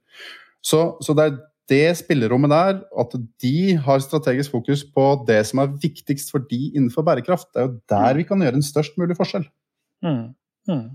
[0.64, 1.40] Så, så det er
[1.72, 6.62] det spillerommet der, at de har strategisk fokus på det som er viktigst for de
[6.74, 8.22] innenfor bærekraft, det er jo der mm.
[8.22, 9.48] vi kan gjøre en størst mulig forskjell.
[10.06, 10.34] Mm.
[10.72, 10.88] Mm.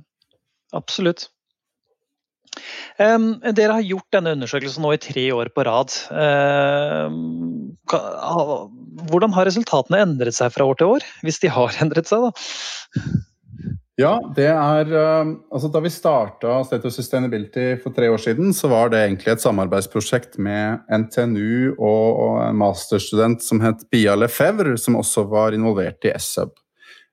[0.72, 1.28] Absolutt.
[3.00, 5.94] Um, dere har gjort denne undersøkelsen nå i tre år på rad.
[6.12, 7.72] Um,
[9.08, 12.28] hvordan har resultatene endret seg fra år til år, hvis de har endret seg?
[12.28, 13.12] da?
[14.02, 18.50] Ja, det er eh, Altså, da vi starta State of Sustainability for tre år siden,
[18.56, 24.74] så var det egentlig et samarbeidsprosjekt med NTNU og en masterstudent som het Bia Lefebvre,
[24.80, 26.56] som også var involvert i SUB.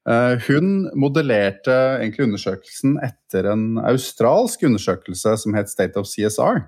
[0.10, 6.63] Eh, hun modellerte egentlig undersøkelsen etter en australsk undersøkelse som het State of CSR.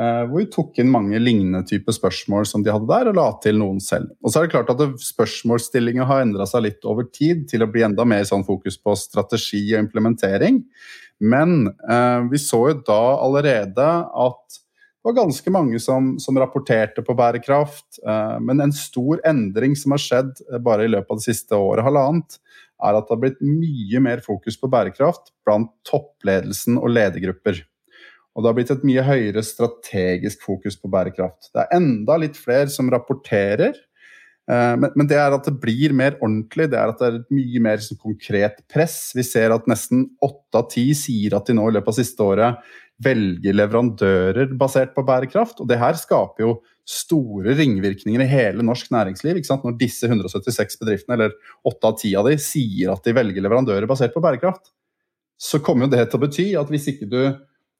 [0.00, 3.26] Eh, hvor vi tok inn mange lignende typer spørsmål som de hadde der, og la
[3.44, 4.14] til noen selv.
[4.24, 7.68] Og så er det klart at Spørsmålsstillinga har endra seg litt over tid til å
[7.68, 10.62] bli enda mer sånn fokus på strategi og implementering.
[11.20, 14.60] Men eh, vi så jo da allerede at
[15.02, 18.00] det var ganske mange som, som rapporterte på bærekraft.
[18.06, 21.58] Eh, men en stor endring som har skjedd eh, bare i løpet av det siste
[21.58, 22.38] året, halvannet,
[22.82, 27.60] er at det har blitt mye mer fokus på bærekraft blant toppledelsen og ledergrupper.
[28.32, 31.50] Og det har blitt et mye høyere strategisk fokus på bærekraft.
[31.52, 33.76] Det er enda litt flere som rapporterer,
[34.48, 36.70] eh, men det er at det blir mer ordentlig.
[36.72, 39.12] Det er at det er et mye mer konkret press.
[39.16, 42.24] Vi ser at nesten åtte av ti sier at de nå i løpet av siste
[42.24, 45.60] året velger leverandører basert på bærekraft.
[45.60, 46.56] Og det her skaper jo
[46.88, 49.42] store ringvirkninger i hele norsk næringsliv.
[49.44, 51.36] Når disse 176 bedriftene, eller
[51.68, 54.72] åtte av ti av de, sier at de velger leverandører basert på bærekraft,
[55.42, 57.20] så kommer jo det til å bety at hvis ikke du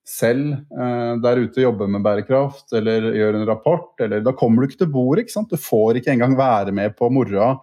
[0.06, 4.68] selv eh, der ute jobber med bærekraft eller gjør en rapport, eller da kommer du
[4.68, 5.24] ikke til bordet.
[5.24, 5.52] ikke sant?
[5.52, 7.54] Du får ikke engang være med på moroa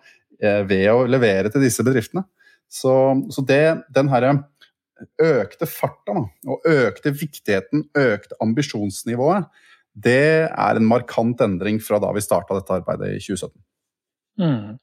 [0.41, 2.23] eh, ved å levere til disse bedriftene.
[2.69, 2.93] Så,
[3.33, 3.63] så det,
[3.95, 4.37] den herre
[5.23, 9.47] økte farta og økte viktigheten, økte ambisjonsnivået,
[9.99, 13.55] det er en markant endring fra da vi starta dette arbeidet i 2017.
[14.39, 14.77] Mm.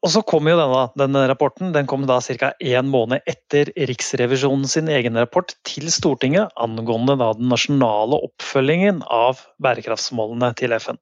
[0.00, 2.52] Og så kom jo denne, denne rapporten den kom da ca.
[2.56, 9.42] én måned etter Riksrevisjonen sin egen rapport til Stortinget angående da den nasjonale oppfølgingen av
[9.60, 11.00] bærekraftsmålene til FN.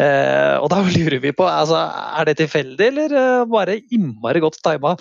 [0.00, 1.80] Eh, og da lurer vi på, altså,
[2.20, 4.94] er det tilfeldig, eller eh, bare innmari godt tima?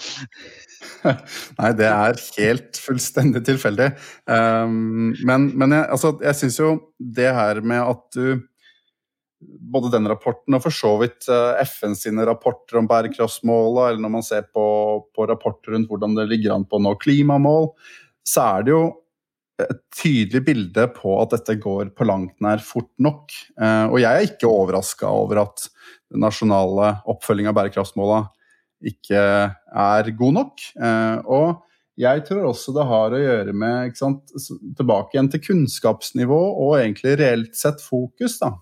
[1.60, 3.91] Nei, det er helt fullstendig tilfeldig.
[4.28, 8.41] Um, men, men jeg, altså, jeg syns jo det her med at du
[9.41, 14.13] både den rapporten og for så vidt eh, FN sine rapporter om bærekraftsmåla, eller når
[14.17, 14.65] man ser på,
[15.15, 17.71] på, rapporter rundt hvordan det ligger an på å nå klimamål,
[18.27, 18.84] så er det jo
[19.62, 23.34] et tydelig bilde på at dette går på langt nær fort nok.
[23.62, 25.67] Eh, og jeg er ikke overraska over at
[26.12, 28.23] den nasjonale oppfølginga av bærekraftsmåla
[28.91, 30.65] ikke er god nok.
[30.82, 31.62] Eh, og
[32.01, 34.34] jeg tror også det har å gjøre med sant,
[34.77, 38.39] tilbake igjen til kunnskapsnivå og egentlig reelt sett fokus.
[38.41, 38.56] da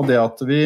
[0.00, 0.62] og det at vi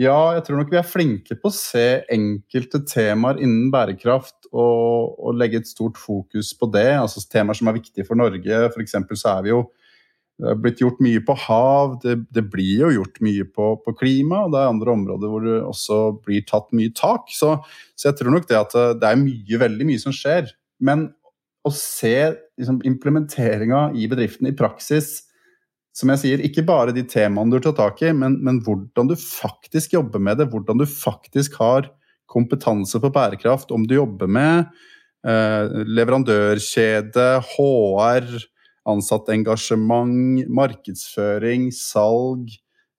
[0.00, 5.18] Ja, jeg tror nok vi er flinke på å se enkelte temaer innen bærekraft og,
[5.20, 6.88] og legge et stort fokus på det.
[6.96, 8.62] Altså temaer som er viktige for Norge.
[8.70, 8.96] F.eks.
[9.12, 9.66] så er vi jo
[10.40, 13.94] det er blitt gjort mye på hav, det, det blir jo gjort mye på, på,
[14.00, 14.46] klima.
[14.46, 17.28] Og det er andre områder hvor det også blir tatt mye tak.
[17.30, 17.52] Så,
[17.94, 20.48] så jeg tror nok det at det er mye, veldig mye som skjer.
[20.82, 21.10] Men
[21.64, 22.16] å se
[22.58, 25.20] liksom, implementeringa i bedriften i praksis
[25.94, 29.14] som jeg sier, ikke bare de temaene du tar tak i, men, men, hvordan du
[29.18, 30.48] faktisk jobber med det.
[30.50, 31.86] Hvordan du faktisk har
[32.30, 33.70] kompetanse på bærekraft.
[33.70, 34.64] Om du jobber med
[35.26, 38.26] eh, leverandørkjede, HR,
[38.90, 42.50] ansattengasjement, markedsføring, salg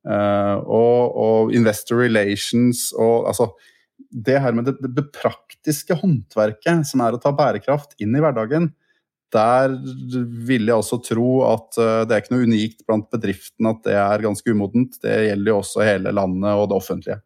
[0.07, 3.51] eh, og, og, investor relations og altså
[3.95, 8.69] Det her med det, det praktiske håndverket som er å ta bærekraft inn i hverdagen
[9.35, 9.77] der
[10.47, 13.97] vil jeg også tro at eh, det er ikke noe unikt blant bedriftene at det
[14.01, 14.99] er ganske umodent.
[15.03, 17.19] Det gjelder jo også hele landet og det offentlige.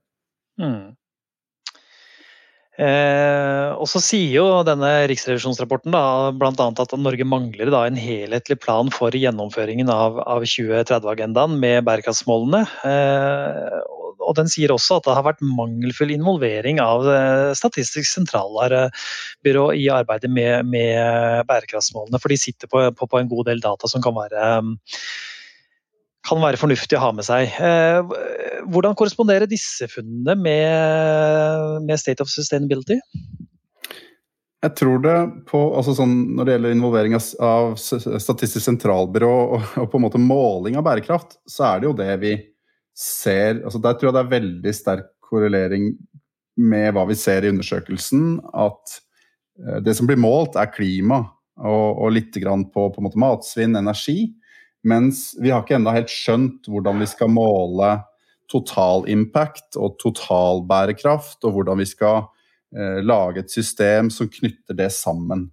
[0.59, 0.95] Mm.
[2.79, 6.53] Eh, og så sier jo denne riksrevisjonsrapporten da, bl.a.
[6.55, 12.63] at Norge mangler da, en helhetlig plan for gjennomføringen av, av 2030-agendaen med bærekraftsmålene.
[12.87, 13.79] Eh,
[14.29, 19.89] og den sier også at det har vært mangelfull involvering av eh, Statistisk sentralbyrå i
[19.93, 24.05] arbeidet med, med bærekraftsmålene, for de sitter på, på, på, en god del data som
[24.05, 24.45] kan være
[26.29, 27.49] kan være fornuftig å ha med seg.
[27.63, 32.99] Eh, hvordan korresponderer disse funnene med, med State of Sustainability?
[34.59, 35.15] Jeg tror det
[35.47, 40.21] på, altså sånn, Når det gjelder involvering av Statistisk sentralbyrå og, og, på en måte
[40.21, 42.33] måling av bærekraft, så er det jo det vi
[42.99, 45.93] ser altså Der tror jeg det er veldig sterk korrelering
[46.59, 48.39] med hva vi ser i undersøkelsen.
[48.51, 48.99] At
[49.61, 51.21] eh, det som blir målt, er klima
[51.59, 54.33] og, og litt på, på matsvinn, energi.
[54.87, 57.97] Mens vi har ikke ennå helt skjønt hvordan vi skal måle
[58.49, 62.23] total impact og total bærekraft, og hvordan vi skal
[62.75, 65.47] eh, lage et system som knytter det sammen.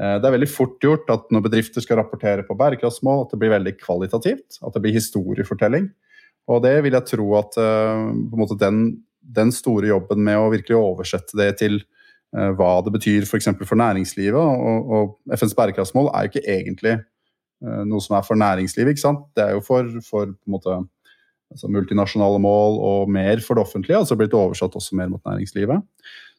[0.00, 3.40] Eh, det er veldig fort gjort at når bedrifter skal rapportere på bærekraftsmål, at det
[3.42, 4.60] blir veldig kvalitativt.
[4.62, 5.90] At det blir historiefortelling.
[6.46, 7.58] Og det vil jeg tro at
[8.38, 8.84] måte, den,
[9.20, 13.50] den, store jobben med å virkelig oversette det til eh, hva det betyr f.eks.
[13.50, 16.96] For, for næringslivet, og, og FNs bærekraftsmål er jo ikke egentlig
[17.64, 19.00] Eh, noe som er for næringslivet.
[19.36, 20.76] Det er jo for, for måte,
[21.52, 25.84] altså multinasjonale mål og mer for det offentlige, altså blitt oversatt også mer mot næringslivet.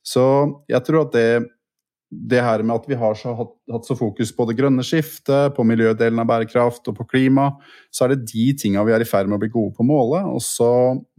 [0.06, 0.24] Så
[0.70, 1.30] jeg tror at det,
[2.12, 5.56] det her med at vi har så, hatt, hatt, så fokus på det grønne skiftet,
[5.58, 7.50] på miljødelen av bærekraft og på klima,
[7.91, 9.89] så er det de tinga vi er i ferd med å bli gode på å
[9.89, 10.22] måle.
[10.32, 10.70] Og så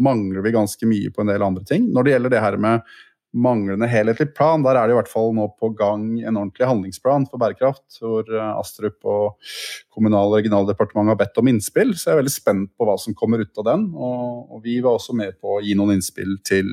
[0.00, 1.90] mangler vi ganske mye på en del andre ting.
[1.92, 2.96] Når det gjelder det her med
[3.36, 4.62] manglende helhetlig plan.
[4.64, 8.24] Der er det i hvert fall nå på gang en ordentlig handlingsplan for bærekraft, hvor
[8.24, 9.52] eh, Astrup og
[9.92, 11.94] Kommunal- og regionaldepartementet har bedt om innspill.
[11.94, 13.88] Så jeg er veldig spent på hva som kommer ut av den.
[13.94, 16.70] Og, og vi var også med på å gi noen innspill til,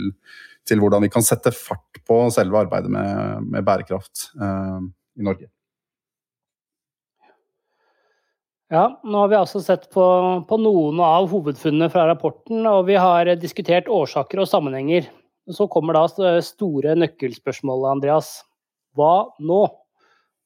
[0.68, 4.80] til hvordan vi kan sette fart på selve arbeidet med, med bærekraft eh,
[5.20, 5.50] i Norge.
[8.74, 10.04] Ja, nå har vi altså sett på,
[10.50, 15.06] på noen av hovedfunnene fra rapporten, og vi har diskutert årsaker og sammenhenger.
[15.54, 18.32] Så kommer da store nøkkelspørsmålet, Andreas.
[18.98, 19.62] Hva nå?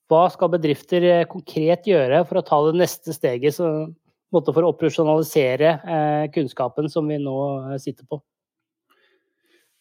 [0.10, 5.70] Hva skal bedrifter eh, konkret gjøre for å ta det neste steget for å operasjonalisere
[5.78, 7.38] eh, kunnskapen som vi nå
[7.70, 8.20] eh, sitter på?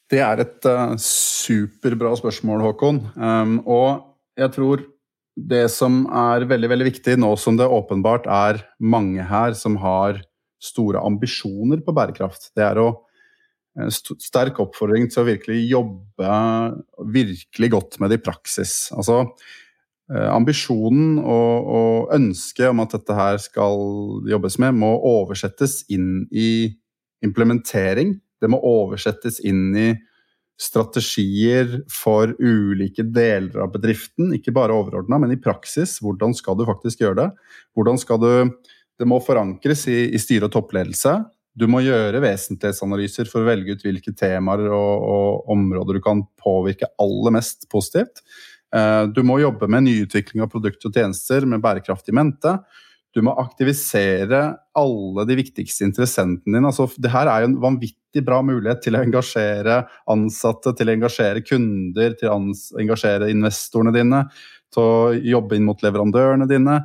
[0.08, 3.02] Det er et uh, superbra spørsmål, Håkon.
[3.16, 4.84] Um, og jeg tror
[5.38, 10.22] det som er veldig veldig viktig, nå som det åpenbart er mange her som har
[10.58, 12.88] store ambisjoner på bærekraft, det er å
[13.78, 16.30] en sterk oppfordring til å virkelig jobbe
[17.14, 18.88] virkelig godt med det i praksis.
[18.90, 19.20] Altså,
[20.10, 23.84] eh, ambisjonen og, og ønsket om at dette her skal
[24.26, 26.50] jobbes med, må oversettes inn i
[27.24, 28.16] implementering.
[28.40, 29.88] Det må oversettes inn i
[30.58, 34.32] strategier for ulike deler av bedriften.
[34.34, 36.00] Ikke bare overordna, men i praksis.
[36.02, 37.28] Hvordan skal du faktisk gjøre det?
[37.78, 38.30] Hvordan skal du
[38.98, 41.12] Det må forankres i, i styre og toppledelse.
[41.54, 46.24] Du må gjøre vesentlighetsanalyser for å velge ut hvilke temaer og, og områder du kan
[46.42, 48.24] påvirke aller mest positivt.
[48.74, 52.56] Eh, du må jobbe med nyutvikling av produkter og tjenester med bærekraftig mente.
[53.16, 54.42] Du må aktivisere
[54.76, 56.68] alle de viktigste interessentene dine.
[56.68, 59.80] Altså, det her er jo en vanvittig bra mulighet til å engasjere
[60.12, 62.38] ansatte, til å engasjere kunder, til å
[62.82, 64.24] engasjere investorene dine,
[64.74, 66.82] til å jobbe inn mot leverandørene dine.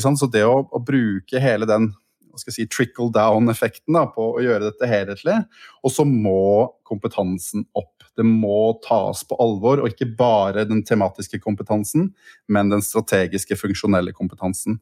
[0.00, 1.92] Så det å, å bruke hele den
[2.40, 5.38] si, trickle down-effekten på å gjøre dette helhetlig.
[5.84, 7.94] Og så må kompetansen opp.
[8.16, 12.10] Det må tas på alvor, og ikke bare den tematiske kompetansen,
[12.48, 14.80] men den strategiske, funksjonelle kompetansen.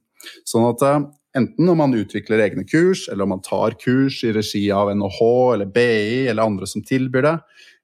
[0.48, 1.00] Sånn at eh,
[1.38, 5.22] enten når man utvikler egne kurs, eller om man tar kurs i regi av NHH
[5.54, 7.36] eller BI eller andre som tilbyr det,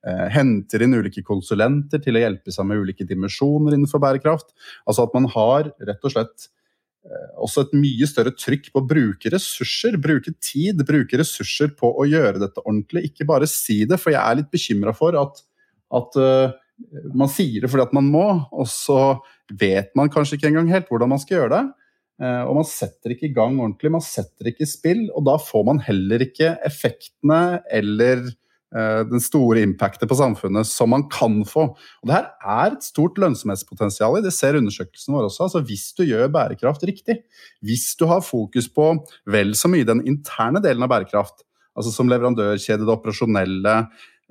[0.09, 4.55] eh, henter inn ulike konsulenter til å hjelpe seg med ulike dimensjoner innenfor bærekraft.
[4.89, 6.51] Altså at man har rett og slett
[7.05, 11.91] Eh, også et mye større trykk på å bruke ressurser, bruke tid, bruke ressurser på
[12.01, 13.11] å gjøre dette ordentlig.
[13.11, 15.43] Ikke bare si det, for jeg er litt bekymra for at,
[16.01, 16.55] at uh,
[17.13, 19.19] man sier det fordi at man må, og så
[19.53, 21.65] vet man kanskje ikke engang helt hvordan man skal gjøre det.
[22.23, 25.35] Uh, og man setter ikke i gang ordentlig, man setter ikke i spill, og da
[25.43, 28.29] får man heller ikke effektene eller
[28.75, 31.69] Eh, den store impactet på samfunnet som man kan få.
[32.03, 35.47] Og det her er et stort lønnsomhetspotensial i, det ser undersøkelsen vår også.
[35.47, 37.21] altså Hvis du gjør bærekraft riktig,
[37.63, 38.89] hvis du har fokus på
[39.31, 41.47] vel så mye den interne delen av bærekraft,
[41.79, 43.77] altså som leverandørkjede, det operasjonelle,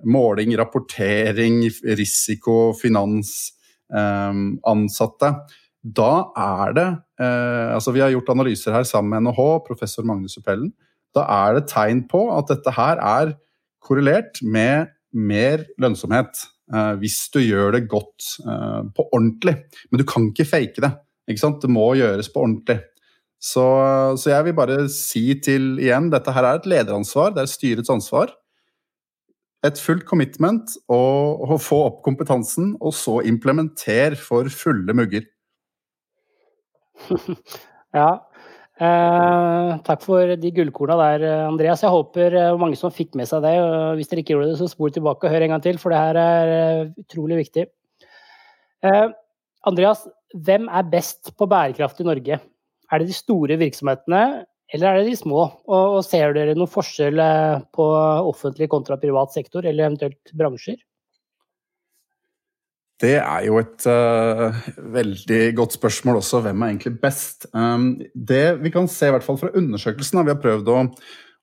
[0.04, 1.64] måling, rapportering,
[1.96, 3.54] risiko, finans,
[3.96, 5.38] eh, ansatte,
[5.84, 7.13] da er det eh,
[7.74, 10.72] altså Vi har gjort analyser her sammen med NHH, professor Magnus Uppellen.
[11.14, 13.36] Da er det tegn på at dette her er
[13.84, 16.48] korrelert med mer lønnsomhet.
[16.74, 19.58] uh, hvis du gjør det godt uh, på ordentlig.
[19.92, 20.94] Men du kan ikke fake det.
[21.30, 21.62] Ikke sant?
[21.62, 22.80] Det må gjøres på ordentlig.
[23.44, 23.66] Så,
[24.16, 27.92] så, jeg vil bare si til igjen, dette her er et lederansvar, det er styrets
[27.92, 28.32] ansvar.
[29.68, 35.28] Et fullt commitment og, og få opp kompetansen, og så implementer for fulle mugger.
[38.00, 38.10] ja,
[38.84, 41.84] Eh, takk for de gullkorna der, Andreas.
[41.86, 43.54] Jeg håper eh, mange som fikk med seg det.
[44.00, 46.00] Hvis dere ikke gjorde det, så spol tilbake og hør en gang til, for det
[46.02, 47.68] her er eh, utrolig viktig.
[48.84, 49.06] Eh,
[49.70, 52.40] Andreas, hvem er best på bærekraft i Norge?
[52.92, 54.24] Er det de store virksomhetene,
[54.74, 55.46] eller er det de små?
[55.70, 57.88] Og, og ser dere noen forskjell eh, på
[58.34, 60.82] offentlig kontra privat sektor, eller eventuelt bransjer?
[63.04, 64.56] Det er jo et uh,
[64.94, 66.40] veldig godt spørsmål også.
[66.46, 67.50] Hvem er egentlig best?
[67.52, 70.78] Um, det vi kan se, i hvert fall fra undersøkelsen, vi har prøvd å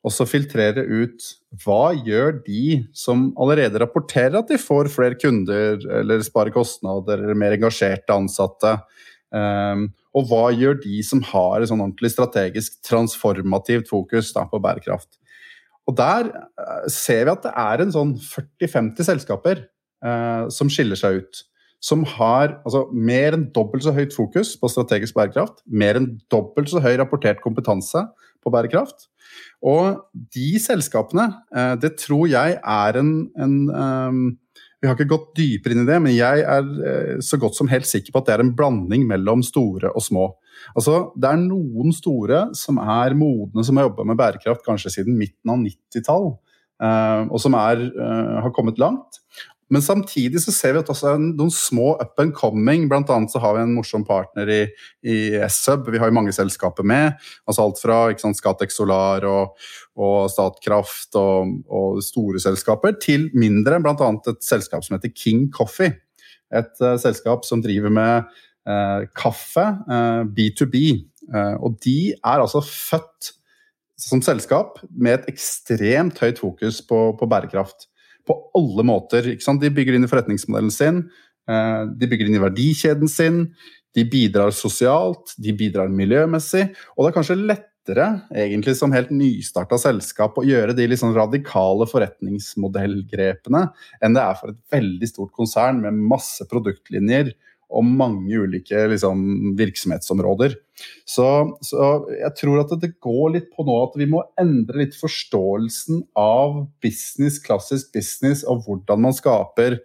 [0.09, 1.27] også filtrere ut
[1.61, 7.37] hva gjør de som allerede rapporterer at de får flere kunder eller sparer kostnader eller
[7.37, 8.79] mer engasjerte ansatte.
[9.29, 14.63] Um, og hva gjør de som har et sånn ordentlig strategisk transformativt fokus da, på
[14.65, 15.21] bærekraft.
[15.85, 19.67] Og Der uh, ser vi at det er en sånn 40-50 selskaper
[20.07, 21.45] uh, som skiller seg ut
[21.81, 26.69] som har altså, mer enn dobbelt så høyt fokus på strategisk bærekraft, mer enn dobbelt
[26.73, 28.05] så høy rapportert kompetanse
[28.45, 29.09] på bærekraft.
[29.65, 30.01] Og
[30.35, 31.27] de selskapene,
[31.57, 34.23] eh, det tror jeg er en, en um,
[34.81, 37.69] Vi har ikke gått dypere inn i det, men jeg er eh, så godt som
[37.69, 40.31] helt sikker på at det er en blanding mellom store og små.
[40.73, 45.21] Altså, Det er noen store som er modne, som har jobba med bærekraft kanskje siden
[45.21, 46.33] midten av 90-tall.
[46.81, 47.83] Uh, og som er,
[48.41, 49.21] har kommet langt.
[49.71, 52.89] Men samtidig så ser vi at også noen små up and coming.
[52.91, 54.61] Blant annet så har vi en morsom partner i,
[55.07, 55.87] i S-Sub.
[55.95, 57.15] Vi har jo mange selskaper med.
[57.47, 59.55] altså Alt fra sant, Scatec Solar og,
[59.95, 63.79] og Statkraft og, og, store selskaper, til mindre.
[63.85, 65.95] Blant annet et selskap som heter King Coffee.
[66.51, 68.27] Et uh, selskap som driver med
[68.67, 71.07] uh, kaffe, uh, B2B.
[71.63, 73.37] og de er altså født
[74.01, 77.87] som selskap med et ekstremt høyt fokus på, på bærekraft
[78.31, 79.33] på alle måter.
[79.35, 81.03] De bygger inn i forretningsmodellen sin,
[81.51, 83.43] eh, de bygger inn i verdikjeden sin,
[83.97, 86.69] de bidrar sosialt, de bidrar miljømessig.
[86.95, 91.89] Og det er kanskje lettere egentlig som helt nystarta selskap å gjøre de liksom radikale
[91.91, 93.65] forretningsmodellgrepene
[94.05, 97.33] enn det er for et veldig stort konsern med masse produktlinjer
[97.71, 100.57] og mange ulike liksom, virksomhetsområder.
[101.09, 101.27] Så,
[101.67, 106.03] så, jeg tror at det går litt på nå at vi må endre litt forståelsen
[106.19, 109.79] av business, klassisk business, og hvordan man skaper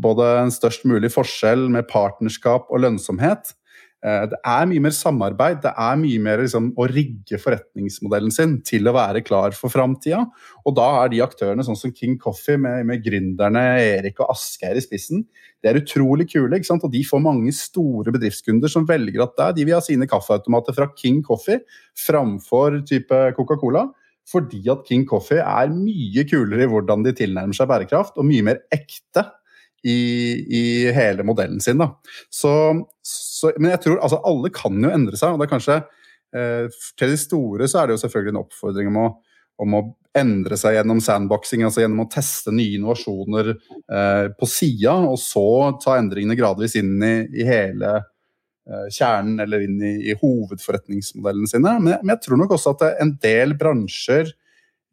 [0.00, 3.54] både en størst mulig forskjell med partnerskap og lønnsomhet.
[4.04, 8.58] Eh, det er mye mer samarbeid, det er mye mer liksom, å rigge forretningsmodellen sin
[8.66, 10.20] til å være klar for framtida.
[10.68, 14.76] Og da er de aktørene sånn som King Coffee med, med gründerne Erik og Asgeir
[14.76, 15.24] i spissen,
[15.64, 16.52] det er utrolig kule.
[16.58, 16.84] ikke sant?
[16.84, 20.08] Og de får mange store bedriftskunder som velger at det er de vil ha sine
[20.10, 21.62] kaffeautomater fra King Coffee
[22.04, 23.86] framfor type Coca-Cola.
[24.28, 28.44] Fordi at King Coffee er mye kulere i hvordan de tilnærmer seg bærekraft, og mye
[28.44, 29.24] mer ekte
[29.84, 29.98] i,
[30.48, 31.78] i hele modellen sin.
[31.78, 31.90] Da.
[32.32, 32.52] Så,
[33.04, 35.34] så, men jeg tror altså, alle kan jo endre seg.
[35.34, 35.76] og det er kanskje
[36.36, 39.10] eh, Til de store så er det jo selvfølgelig en oppfordring om å,
[39.64, 44.94] om å endre seg gjennom sandboxing, altså gjennom å teste nye innovasjoner eh, på sida,
[45.10, 45.46] og så
[45.82, 51.76] ta endringene gradvis inn i, i hele eh, kjernen eller inn i, i hovedforretningsmodellene sine.
[51.80, 54.32] Men, men, jeg tror nok også at en del bransjer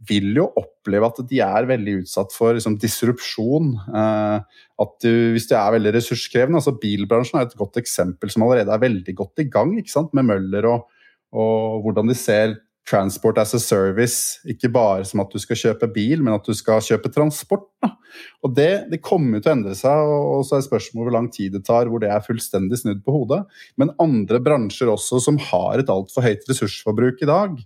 [0.09, 3.75] vil jo oppleve at de er veldig utsatt for liksom, disrupsjon.
[3.91, 8.47] Eh, at du, hvis det er veldig ressurskrevende, altså Bilbransjen er et godt eksempel som
[8.47, 10.89] allerede er veldig godt i gang med Møller og,
[11.31, 12.57] og hvordan de ser
[12.89, 14.39] transport as a service.
[14.49, 17.67] Ikke bare som at du skal kjøpe bil, men at du skal kjøpe transport.
[17.83, 17.93] Da.
[18.43, 21.53] Og det, det kommer til å endre seg, og så er spørsmålet hvor lang tid
[21.55, 23.43] det tar, hvor det er fullstendig snudd på hodet.
[23.79, 27.61] Men andre bransjer også som har et altfor høyt ressursforbruk i dag,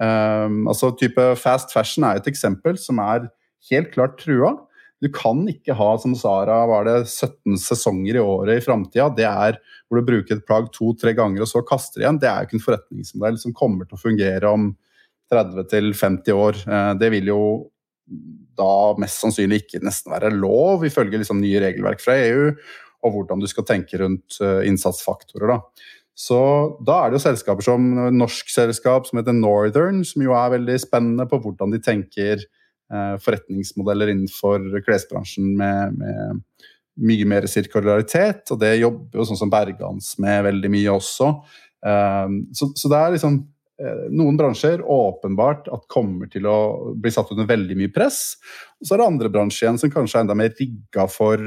[0.00, 3.28] Um, altså type Fast fashion er et eksempel som er
[3.68, 4.54] helt klart trua.
[5.00, 9.08] Du kan ikke ha, som Sara var det, 17 sesonger i året i framtida.
[9.16, 12.20] Det er hvor du bruker et plagg to-tre ganger og så kaster igjen.
[12.20, 14.70] Det er jo ikke en forretningsmodell som kommer til å fungere om
[15.32, 16.60] 30-50 år.
[16.68, 17.42] Uh, det vil jo
[18.58, 22.50] da mest sannsynlig ikke nesten være lov, ifølge liksom nye regelverk fra EU,
[23.06, 25.54] og hvordan du skal tenke rundt uh, innsatsfaktorer.
[25.54, 25.60] da.
[26.20, 26.38] Så
[26.84, 30.52] da er det jo selskaper som et norsk selskap som heter Northern, som jo er
[30.58, 36.42] veldig spennende på hvordan de tenker eh, forretningsmodeller innenfor klesbransjen med, med,
[37.00, 38.42] mye mer sirkularitet.
[38.52, 41.30] Og det jobber jo sånn som Bergans med veldig mye også.
[41.80, 43.38] Um, så, så, det er liksom
[43.80, 46.58] eh, noen bransjer åpenbart at kommer til å
[47.00, 48.34] bli satt under veldig mye press.
[48.76, 51.46] Og så er det andre bransjer igjen som kanskje er enda mer rigga for,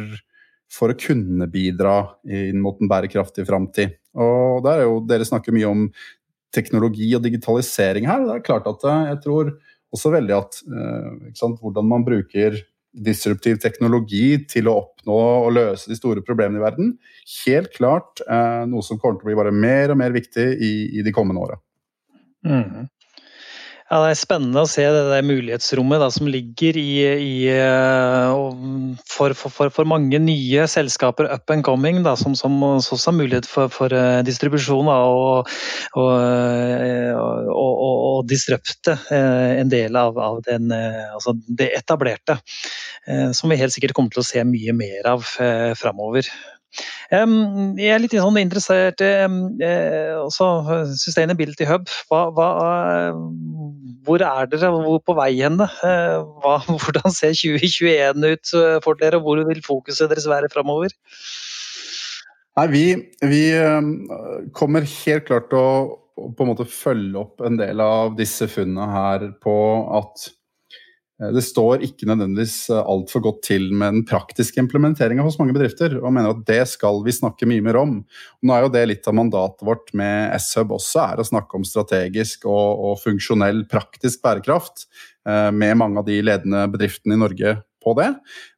[0.73, 3.95] for å kunne bidra inn mot en bærekraftig framtid.
[4.17, 5.87] Og der er jo, Dere snakker mye om
[6.53, 8.25] teknologi og digitalisering her.
[8.25, 9.55] Det er klart at eh, jeg tror
[9.93, 10.55] også veldig at
[11.37, 12.55] sant, hvordan man bruker
[12.93, 15.17] disruptiv teknologi til å oppnå
[15.47, 16.91] og løse de store problemene i verden.
[17.43, 20.73] Helt klart eh, noe som kommer til å bli bare mer og mer viktig i,
[20.99, 21.57] i de kommende åra.
[22.45, 22.89] Mm.
[23.91, 28.31] Ja, Det er spennende å se det mulighetsrommet da, som ligger i, i uh,
[29.11, 33.49] for, for, for, mange nye selskaper up and coming, da, som, som også har mulighet
[33.49, 35.51] for, for uh, distribusjon da, og,
[35.99, 37.19] og, uh,
[37.51, 42.37] og, og, disrupte en del av, av den, altså det etablerte.
[43.35, 45.25] som vi helt sikkert kommer til å se mye mer av
[45.75, 46.29] framover.
[47.13, 49.11] Jeg er litt sånn interessert i
[50.17, 50.47] også
[50.97, 51.85] Sustainability Hub.
[52.09, 52.47] Hva, hva,
[54.05, 55.59] hvor er dere, hvor på vei hen?
[55.61, 56.17] Eh,
[56.83, 60.95] hvordan ser 2021 ut eh, for dere, og hvor vil fokuset deres være framover?
[62.57, 62.85] Nei, vi,
[63.25, 63.43] vi,
[64.53, 68.85] kommer helt klart til å på en måte følge opp en del av disse funnene
[68.93, 69.55] her på
[69.97, 70.42] at Eh,
[71.21, 75.93] det står ikke nødvendigvis eh, altfor godt til med den praktiske implementeringa hos mange bedrifter,
[76.01, 77.99] og mener at det skal vi snakke mye mer om.
[78.41, 81.67] Nå er jo det litt av mandatet vårt med S-Hub også, er å snakke om
[81.67, 84.87] strategisk og, og funksjonell praktisk bærekraft
[85.29, 88.09] eh, med mange av de ledende bedriftene i Norge på det.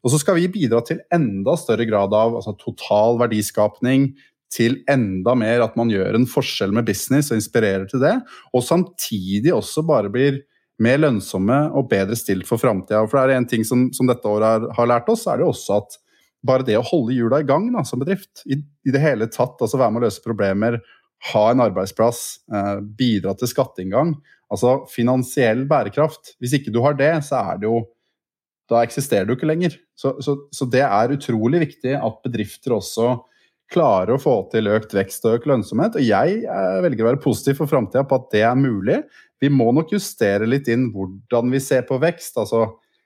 [0.06, 4.14] Og så skal vi bidra til enda større grad av altså, total verdiskapning,
[4.56, 8.14] til enda mer at man gjør en forskjell med business og inspirerer til det,
[8.56, 10.38] og samtidig også bare blir
[10.84, 13.06] mer lønnsomme og bedre stilt for framtida.
[13.08, 15.48] For det er en ting som, som dette året har, har, lært oss, er det
[15.48, 15.98] også at
[16.46, 19.58] bare det å holde hjula i gang da, som bedrift, i, i, det hele tatt,
[19.58, 20.80] altså være med å løse problemer,
[21.32, 22.22] ha en arbeidsplass,
[22.54, 24.14] eh, bidra til skatteinngang,
[24.52, 27.80] altså finansiell bærekraft Hvis ikke du har det, så er det jo
[28.70, 29.76] Da eksisterer du ikke lenger.
[29.94, 33.12] Så, så, så det er utrolig viktig at bedrifter også
[33.72, 35.98] klarer å få til økt vekst og økt lønnsomhet.
[35.98, 39.00] Og jeg eh, velger å være positiv for framtida på at det er mulig.
[39.42, 42.38] Vi må nok justere litt inn hvordan vi ser på vekst.
[42.42, 42.66] altså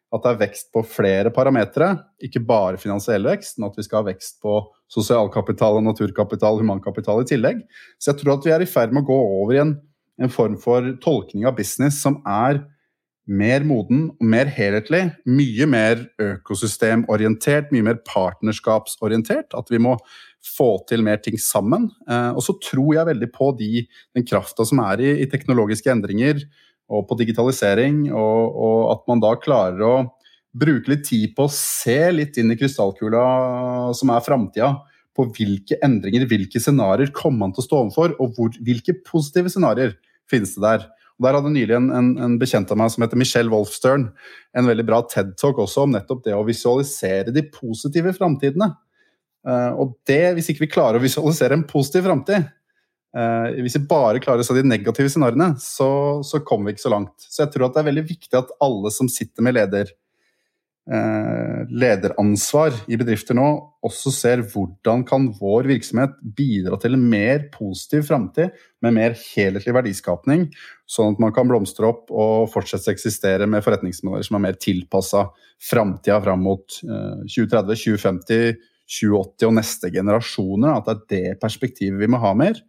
[0.09, 1.91] at det er vekst på flere parametere,
[2.25, 4.55] ikke bare finansiell vekst, men at vi skal ha vekst på
[4.89, 7.61] sosialkapital, og naturkapital humankapital i tillegg.
[8.01, 9.75] Så jeg tror at vi er i ferd med å gå over i en,
[10.17, 12.63] en form for tolkning av business som er
[13.29, 15.03] mer moden og mer helhetlig.
[15.29, 19.53] Mye mer økosystemorientert, mye mer partnerskapsorientert.
[19.53, 19.93] At vi må
[20.45, 21.89] få til mer ting sammen.
[22.09, 23.85] Eh, og så tror jeg veldig på de,
[24.15, 26.43] den krafta som er i, i, teknologiske endringer
[26.89, 29.95] og på digitalisering, og, og, at man da klarer å
[30.59, 33.25] bruke litt tid på å se litt inn i krystallkula
[33.97, 34.71] som er framtida.
[35.13, 39.51] På hvilke endringer, hvilke scenarioer kommer man til å stå overfor, og hvor, hvilke positive
[39.51, 39.97] scenarioer
[40.31, 40.87] finnes det der.
[41.19, 44.07] Og Der hadde nylig en, en, en, bekjent av meg som heter Michelle Wolfstern,
[44.55, 48.71] en veldig bra TED-talk også om nettopp det å visualisere de positive framtidene.
[49.47, 52.49] Uh, og det, hvis ikke vi klarer å visualisere en positiv framtid,
[53.15, 55.89] uh, hvis vi bare klarer å se de negative scenarioene, så,
[56.25, 57.15] så, kommer vi ikke så langt.
[57.23, 59.93] Så jeg tror at det er veldig viktig at alle som sitter med leder,
[60.89, 63.45] Eh, lederansvar i bedrifter nå
[63.85, 69.75] også ser hvordan kan vår virksomhet bidra til en mer positiv framtid med mer helhetlig
[69.75, 70.47] verdiskapning,
[70.89, 74.57] sånn at man kan blomstre opp og fortsette å eksistere med forretningsmodeller som er mer
[74.57, 75.27] tilpassa
[75.61, 78.57] framtida fram mot 2030, 2050,
[78.89, 80.79] 2080 og neste generasjoner.
[80.79, 82.59] At det er det perspektivet vi må ha mer.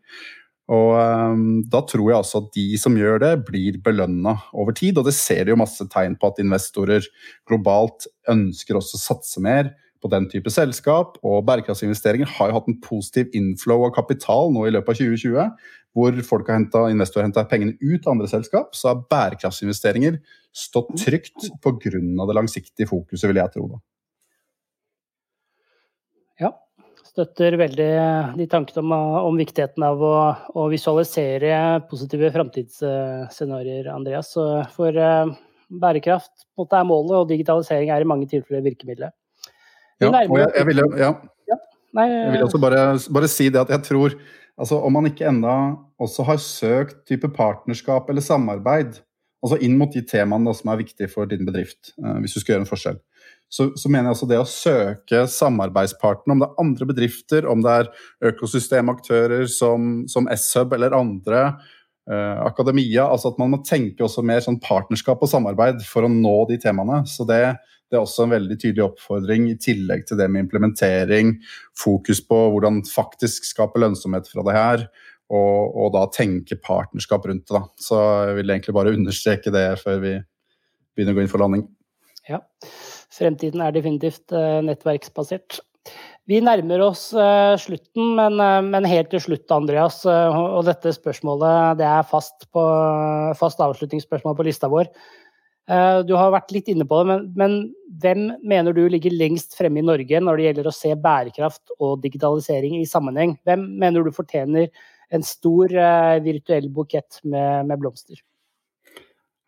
[0.71, 4.99] Og um, Da tror jeg altså at de som gjør det, blir belønna over tid.
[5.01, 7.07] Og det ser jo masse tegn på at investorer
[7.49, 11.19] globalt ønsker også å satse mer på den type selskap.
[11.27, 15.69] Og bærekraftsinvesteringer har jo hatt en positiv inflow av kapital nå i løpet av 2020.
[15.91, 18.77] Hvor folk har hentet, investorer har henta pengene ut av andre selskap.
[18.79, 20.21] Så har bærekraftsinvesteringer
[20.55, 21.99] stått trygt pga.
[21.99, 23.69] det langsiktige fokuset, vil jeg tro.
[23.75, 23.83] da.
[27.11, 27.91] Støtter veldig
[28.39, 28.93] de tankene om,
[29.31, 30.17] om viktigheten av å,
[30.55, 34.33] å, visualisere positive framtidsscenarioer, Andreas.
[34.77, 35.33] For uh,
[35.71, 39.15] bærekraft er målet, og digitalisering er i mange tilfeller virkemidlet.
[40.01, 41.13] Ja, og jeg, jeg, ville, ja.
[41.51, 41.59] Ja,
[42.07, 44.15] jeg vil også bare, bare, si det at jeg tror
[44.61, 45.55] altså Om man ikke enda
[46.01, 48.99] også har søkt type partnerskap eller samarbeid
[49.41, 52.65] altså inn mot de temaene som er viktige for din bedrift, hvis du skal gjøre
[52.67, 52.99] en forskjell,
[53.51, 57.65] så, så, mener jeg altså det å søke samarbeidspartnere, om det er andre bedrifter, om
[57.65, 57.91] det er
[58.31, 61.43] økosystemaktører som, som S-Hub eller andre,
[62.07, 66.13] eh, akademia, altså at man må tenke også mer sånn partnerskap og samarbeid for å
[66.13, 67.03] nå de temaene.
[67.11, 67.43] Så det,
[67.91, 71.35] det er også en veldig tydelig oppfordring, i tillegg til det med implementering,
[71.79, 74.87] fokus på hvordan faktisk skape lønnsomhet fra det her,
[75.31, 77.59] og, og, da tenke partnerskap rundt det.
[77.59, 77.65] Da.
[77.83, 77.99] Så
[78.31, 80.15] jeg vil egentlig bare understreke det før vi
[80.95, 81.67] begynner å gå inn for landing.
[82.31, 82.43] Ja,
[83.15, 84.35] fremtiden er definitivt
[84.67, 85.61] nettverksbasert.
[86.31, 90.03] Vi nærmer oss uh, slutten, men, uh, men, helt til slutt, Andreas.
[90.07, 92.63] Og dette spørsmålet det er fast, på,
[93.41, 94.93] fast avslutningsspørsmål på lista vår.
[96.03, 97.53] Du har vært litt inne på det, men, men,
[98.03, 102.01] hvem mener du ligger lengst fremme i Norge når det gjelder å se bærekraft og
[102.03, 103.37] digitalisering i sammenheng?
[103.47, 104.67] Hvem mener du fortjener
[105.15, 105.71] en stor
[106.27, 108.19] virtuell bukett med, med blomster?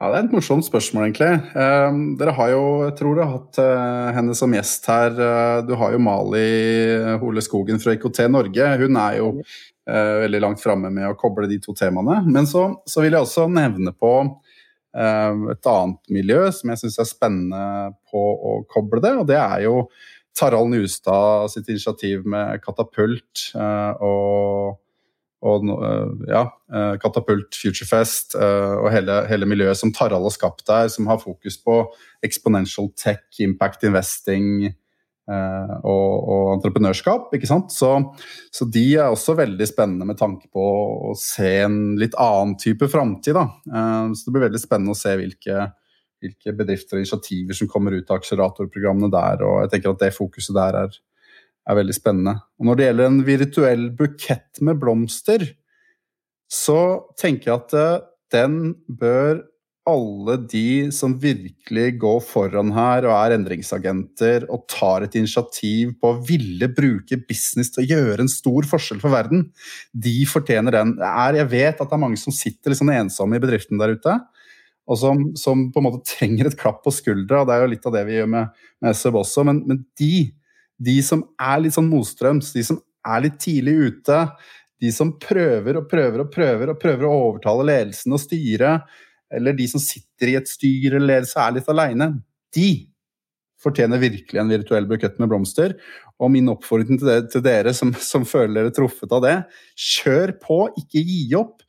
[0.03, 1.35] Ja, Det er et morsomt spørsmål, egentlig.
[1.55, 5.13] Eh, dere har jo, jeg tror dere hatt eh, henne som gjest her.
[5.15, 6.49] Uh, du har jo Mali
[7.21, 8.67] Hole Skogen fra IKT Norge.
[8.81, 12.19] Hun er jo eh, veldig langt framme med å koble de to temaene.
[12.27, 16.99] Men så, så vil jeg også nevne på eh, et annet miljø som jeg syns
[16.99, 19.85] er spennende på å koble det, og det er jo
[20.35, 24.82] Tarald Nustad sitt initiativ med Katapult og
[25.43, 30.65] og eh, ja, eh, Katapult, Futurefest eh, og hele, hele, miljøet som Tarald har skapt
[30.69, 31.83] der, som har fokus på
[32.25, 34.71] exponential tech, impact investing
[35.33, 37.29] og, og entreprenørskap.
[37.37, 37.71] ikke sant?
[37.73, 37.89] Så,
[38.53, 40.65] så, de er også veldig spennende med tanke på
[41.11, 43.39] å se en litt annen type framtid.
[43.39, 45.69] Så det blir veldig spennende å se hvilke,
[46.21, 49.47] hvilke bedrifter og initiativer som kommer ut av akseleratorprogrammene der.
[49.47, 51.01] og jeg tenker at det fokuset der er,
[51.69, 52.37] er veldig spennende.
[52.59, 55.47] Og når det gjelder en virtuell bukett med blomster,
[56.53, 56.81] så
[57.21, 58.05] tenker jeg at eh,
[58.35, 58.59] den
[58.89, 59.43] bør
[59.89, 66.13] alle de som virkelig går foran her og er endringsagenter og tar et initiativ på
[66.13, 69.49] å ville bruke business til å gjøre en stor forskjell for verden,
[69.91, 70.95] de fortjener den.
[71.03, 74.21] jeg vet at det er mange som sitter sånn ensomme i bedriften der ute,
[74.87, 77.43] og som, som, på en måte trenger et klapp på skuldra.
[77.43, 79.83] og Det er jo litt av det vi gjør med, med SV også, men, men
[79.99, 80.15] de
[80.79, 84.19] de som er litt sånn motstrøms, de som er litt tidlig ute,
[84.83, 88.89] de som prøver og prøver og prøver og prøver å overtale ledelsen og styret,
[89.33, 92.09] eller de som sitter i et styre eller ledelse og er litt aleine,
[92.53, 92.71] de
[93.63, 95.77] fortjener virkelig en virtuell bukett med blomster.
[96.23, 99.37] Og min oppfordring til dere, til dere som, som, føler dere truffet av det,
[99.79, 101.63] kjør på, ikke gi opp.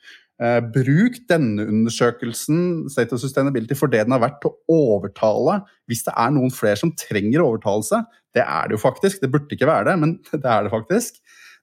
[0.43, 5.61] Eh, bruk denne undersøkelsen State of Sustainability for det den har vært, til å overtale
[5.87, 8.01] hvis det er noen flere som trenger overtalelse.
[8.35, 9.21] Det er det jo faktisk.
[9.21, 11.21] Det burde ikke være det, men det er det faktisk.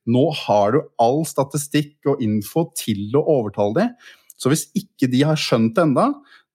[0.09, 3.93] Nå har du all statistikk og info til å overtale dem.
[4.41, 6.07] Så hvis ikke de har skjønt det enda,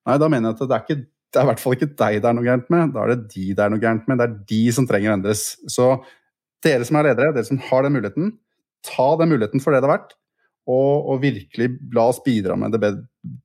[0.08, 2.18] nei, da mener jeg at det er, ikke, det er i hvert fall ikke deg
[2.24, 2.96] det er noe gærent med.
[2.96, 4.18] Da er det de det er noe gærent med.
[4.18, 5.48] Det er de som trenger å endres.
[5.70, 5.92] Så
[6.66, 8.38] dere som er ledere, dere som har den muligheten,
[8.88, 10.16] ta den muligheten for det det er verdt.
[10.66, 12.96] Og, og virkelig la oss bidra med det,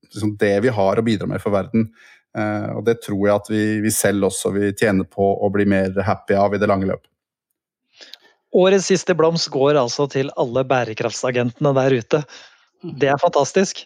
[0.08, 1.90] liksom det vi har å bidra med for verden.
[2.38, 5.66] Eh, og det tror jeg at vi, vi, selv også vil tjene på å bli
[5.68, 7.04] mer happy av i det lange løp.
[8.56, 12.22] Årets siste blomst går altså til alle bærekraftsagentene der ute.
[12.80, 13.84] Det er fantastisk.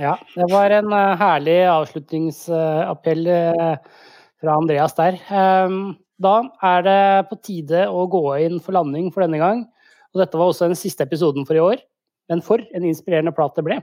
[0.00, 4.02] Ja, det var en uh, herlig avslutningsappell uh,
[4.42, 5.20] fra Andreas der.
[5.30, 6.34] Um, da
[6.66, 9.64] er det på tide å gå inn for landing for denne gang.
[10.12, 11.84] Og dette var også den siste episoden for i år.
[12.32, 13.80] Men for en inspirerende plat det ble.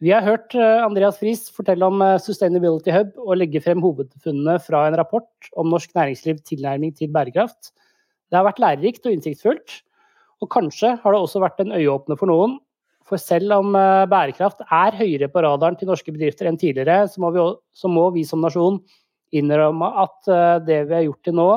[0.00, 4.56] Vi har hørt eh, Andreas Friis fortelle om eh, Sustainability Hub og legge frem hovedfunnene
[4.64, 7.74] fra en rapport om norsk næringsliv tilnærming til bærekraft.
[8.32, 9.74] Det har vært lærerikt og innsiktsfullt,
[10.40, 12.56] og kanskje har det også vært en øyeåpner for noen.
[13.04, 17.20] For selv om eh, bærekraft er høyere på radaren til norske bedrifter enn tidligere, så
[17.20, 17.44] må vi,
[17.76, 18.80] så må vi som nasjon
[19.36, 20.32] innrømme at
[20.66, 21.50] det vi har gjort til nå,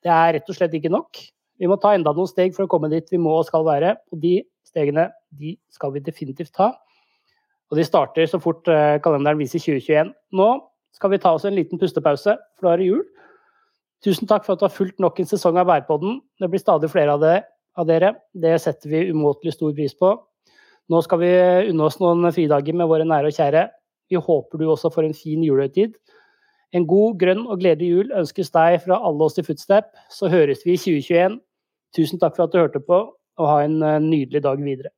[0.00, 1.18] det er rett og slett ikke nok.
[1.60, 3.96] Vi må ta enda noen steg for å komme dit vi må og skal være,
[4.14, 4.38] og de
[4.70, 6.72] stegene de skal vi definitivt ta.
[7.70, 10.12] Og de starter så fort eh, kalenderen viser 2021.
[10.38, 10.50] Nå
[10.96, 13.04] skal vi ta oss en liten pustepause, for da er det jul.
[14.04, 16.18] Tusen takk for at du har fulgt nok en sesong av Bærpodden.
[16.40, 17.42] Det blir stadig flere av, det,
[17.78, 18.14] av dere.
[18.32, 20.14] Det setter vi umåtelig stor pris på.
[20.90, 21.34] Nå skal vi
[21.70, 23.68] unne oss noen fridager med våre nære og kjære.
[24.10, 25.94] Vi håper du også får en fin julehøytid.
[26.74, 29.92] En god, grønn og gledelig jul ønskes deg fra alle oss i Footstep.
[30.10, 31.38] Så høres vi i 2021.
[31.94, 33.04] Tusen takk for at du hørte på,
[33.40, 34.92] og ha en eh, nydelig dag videre.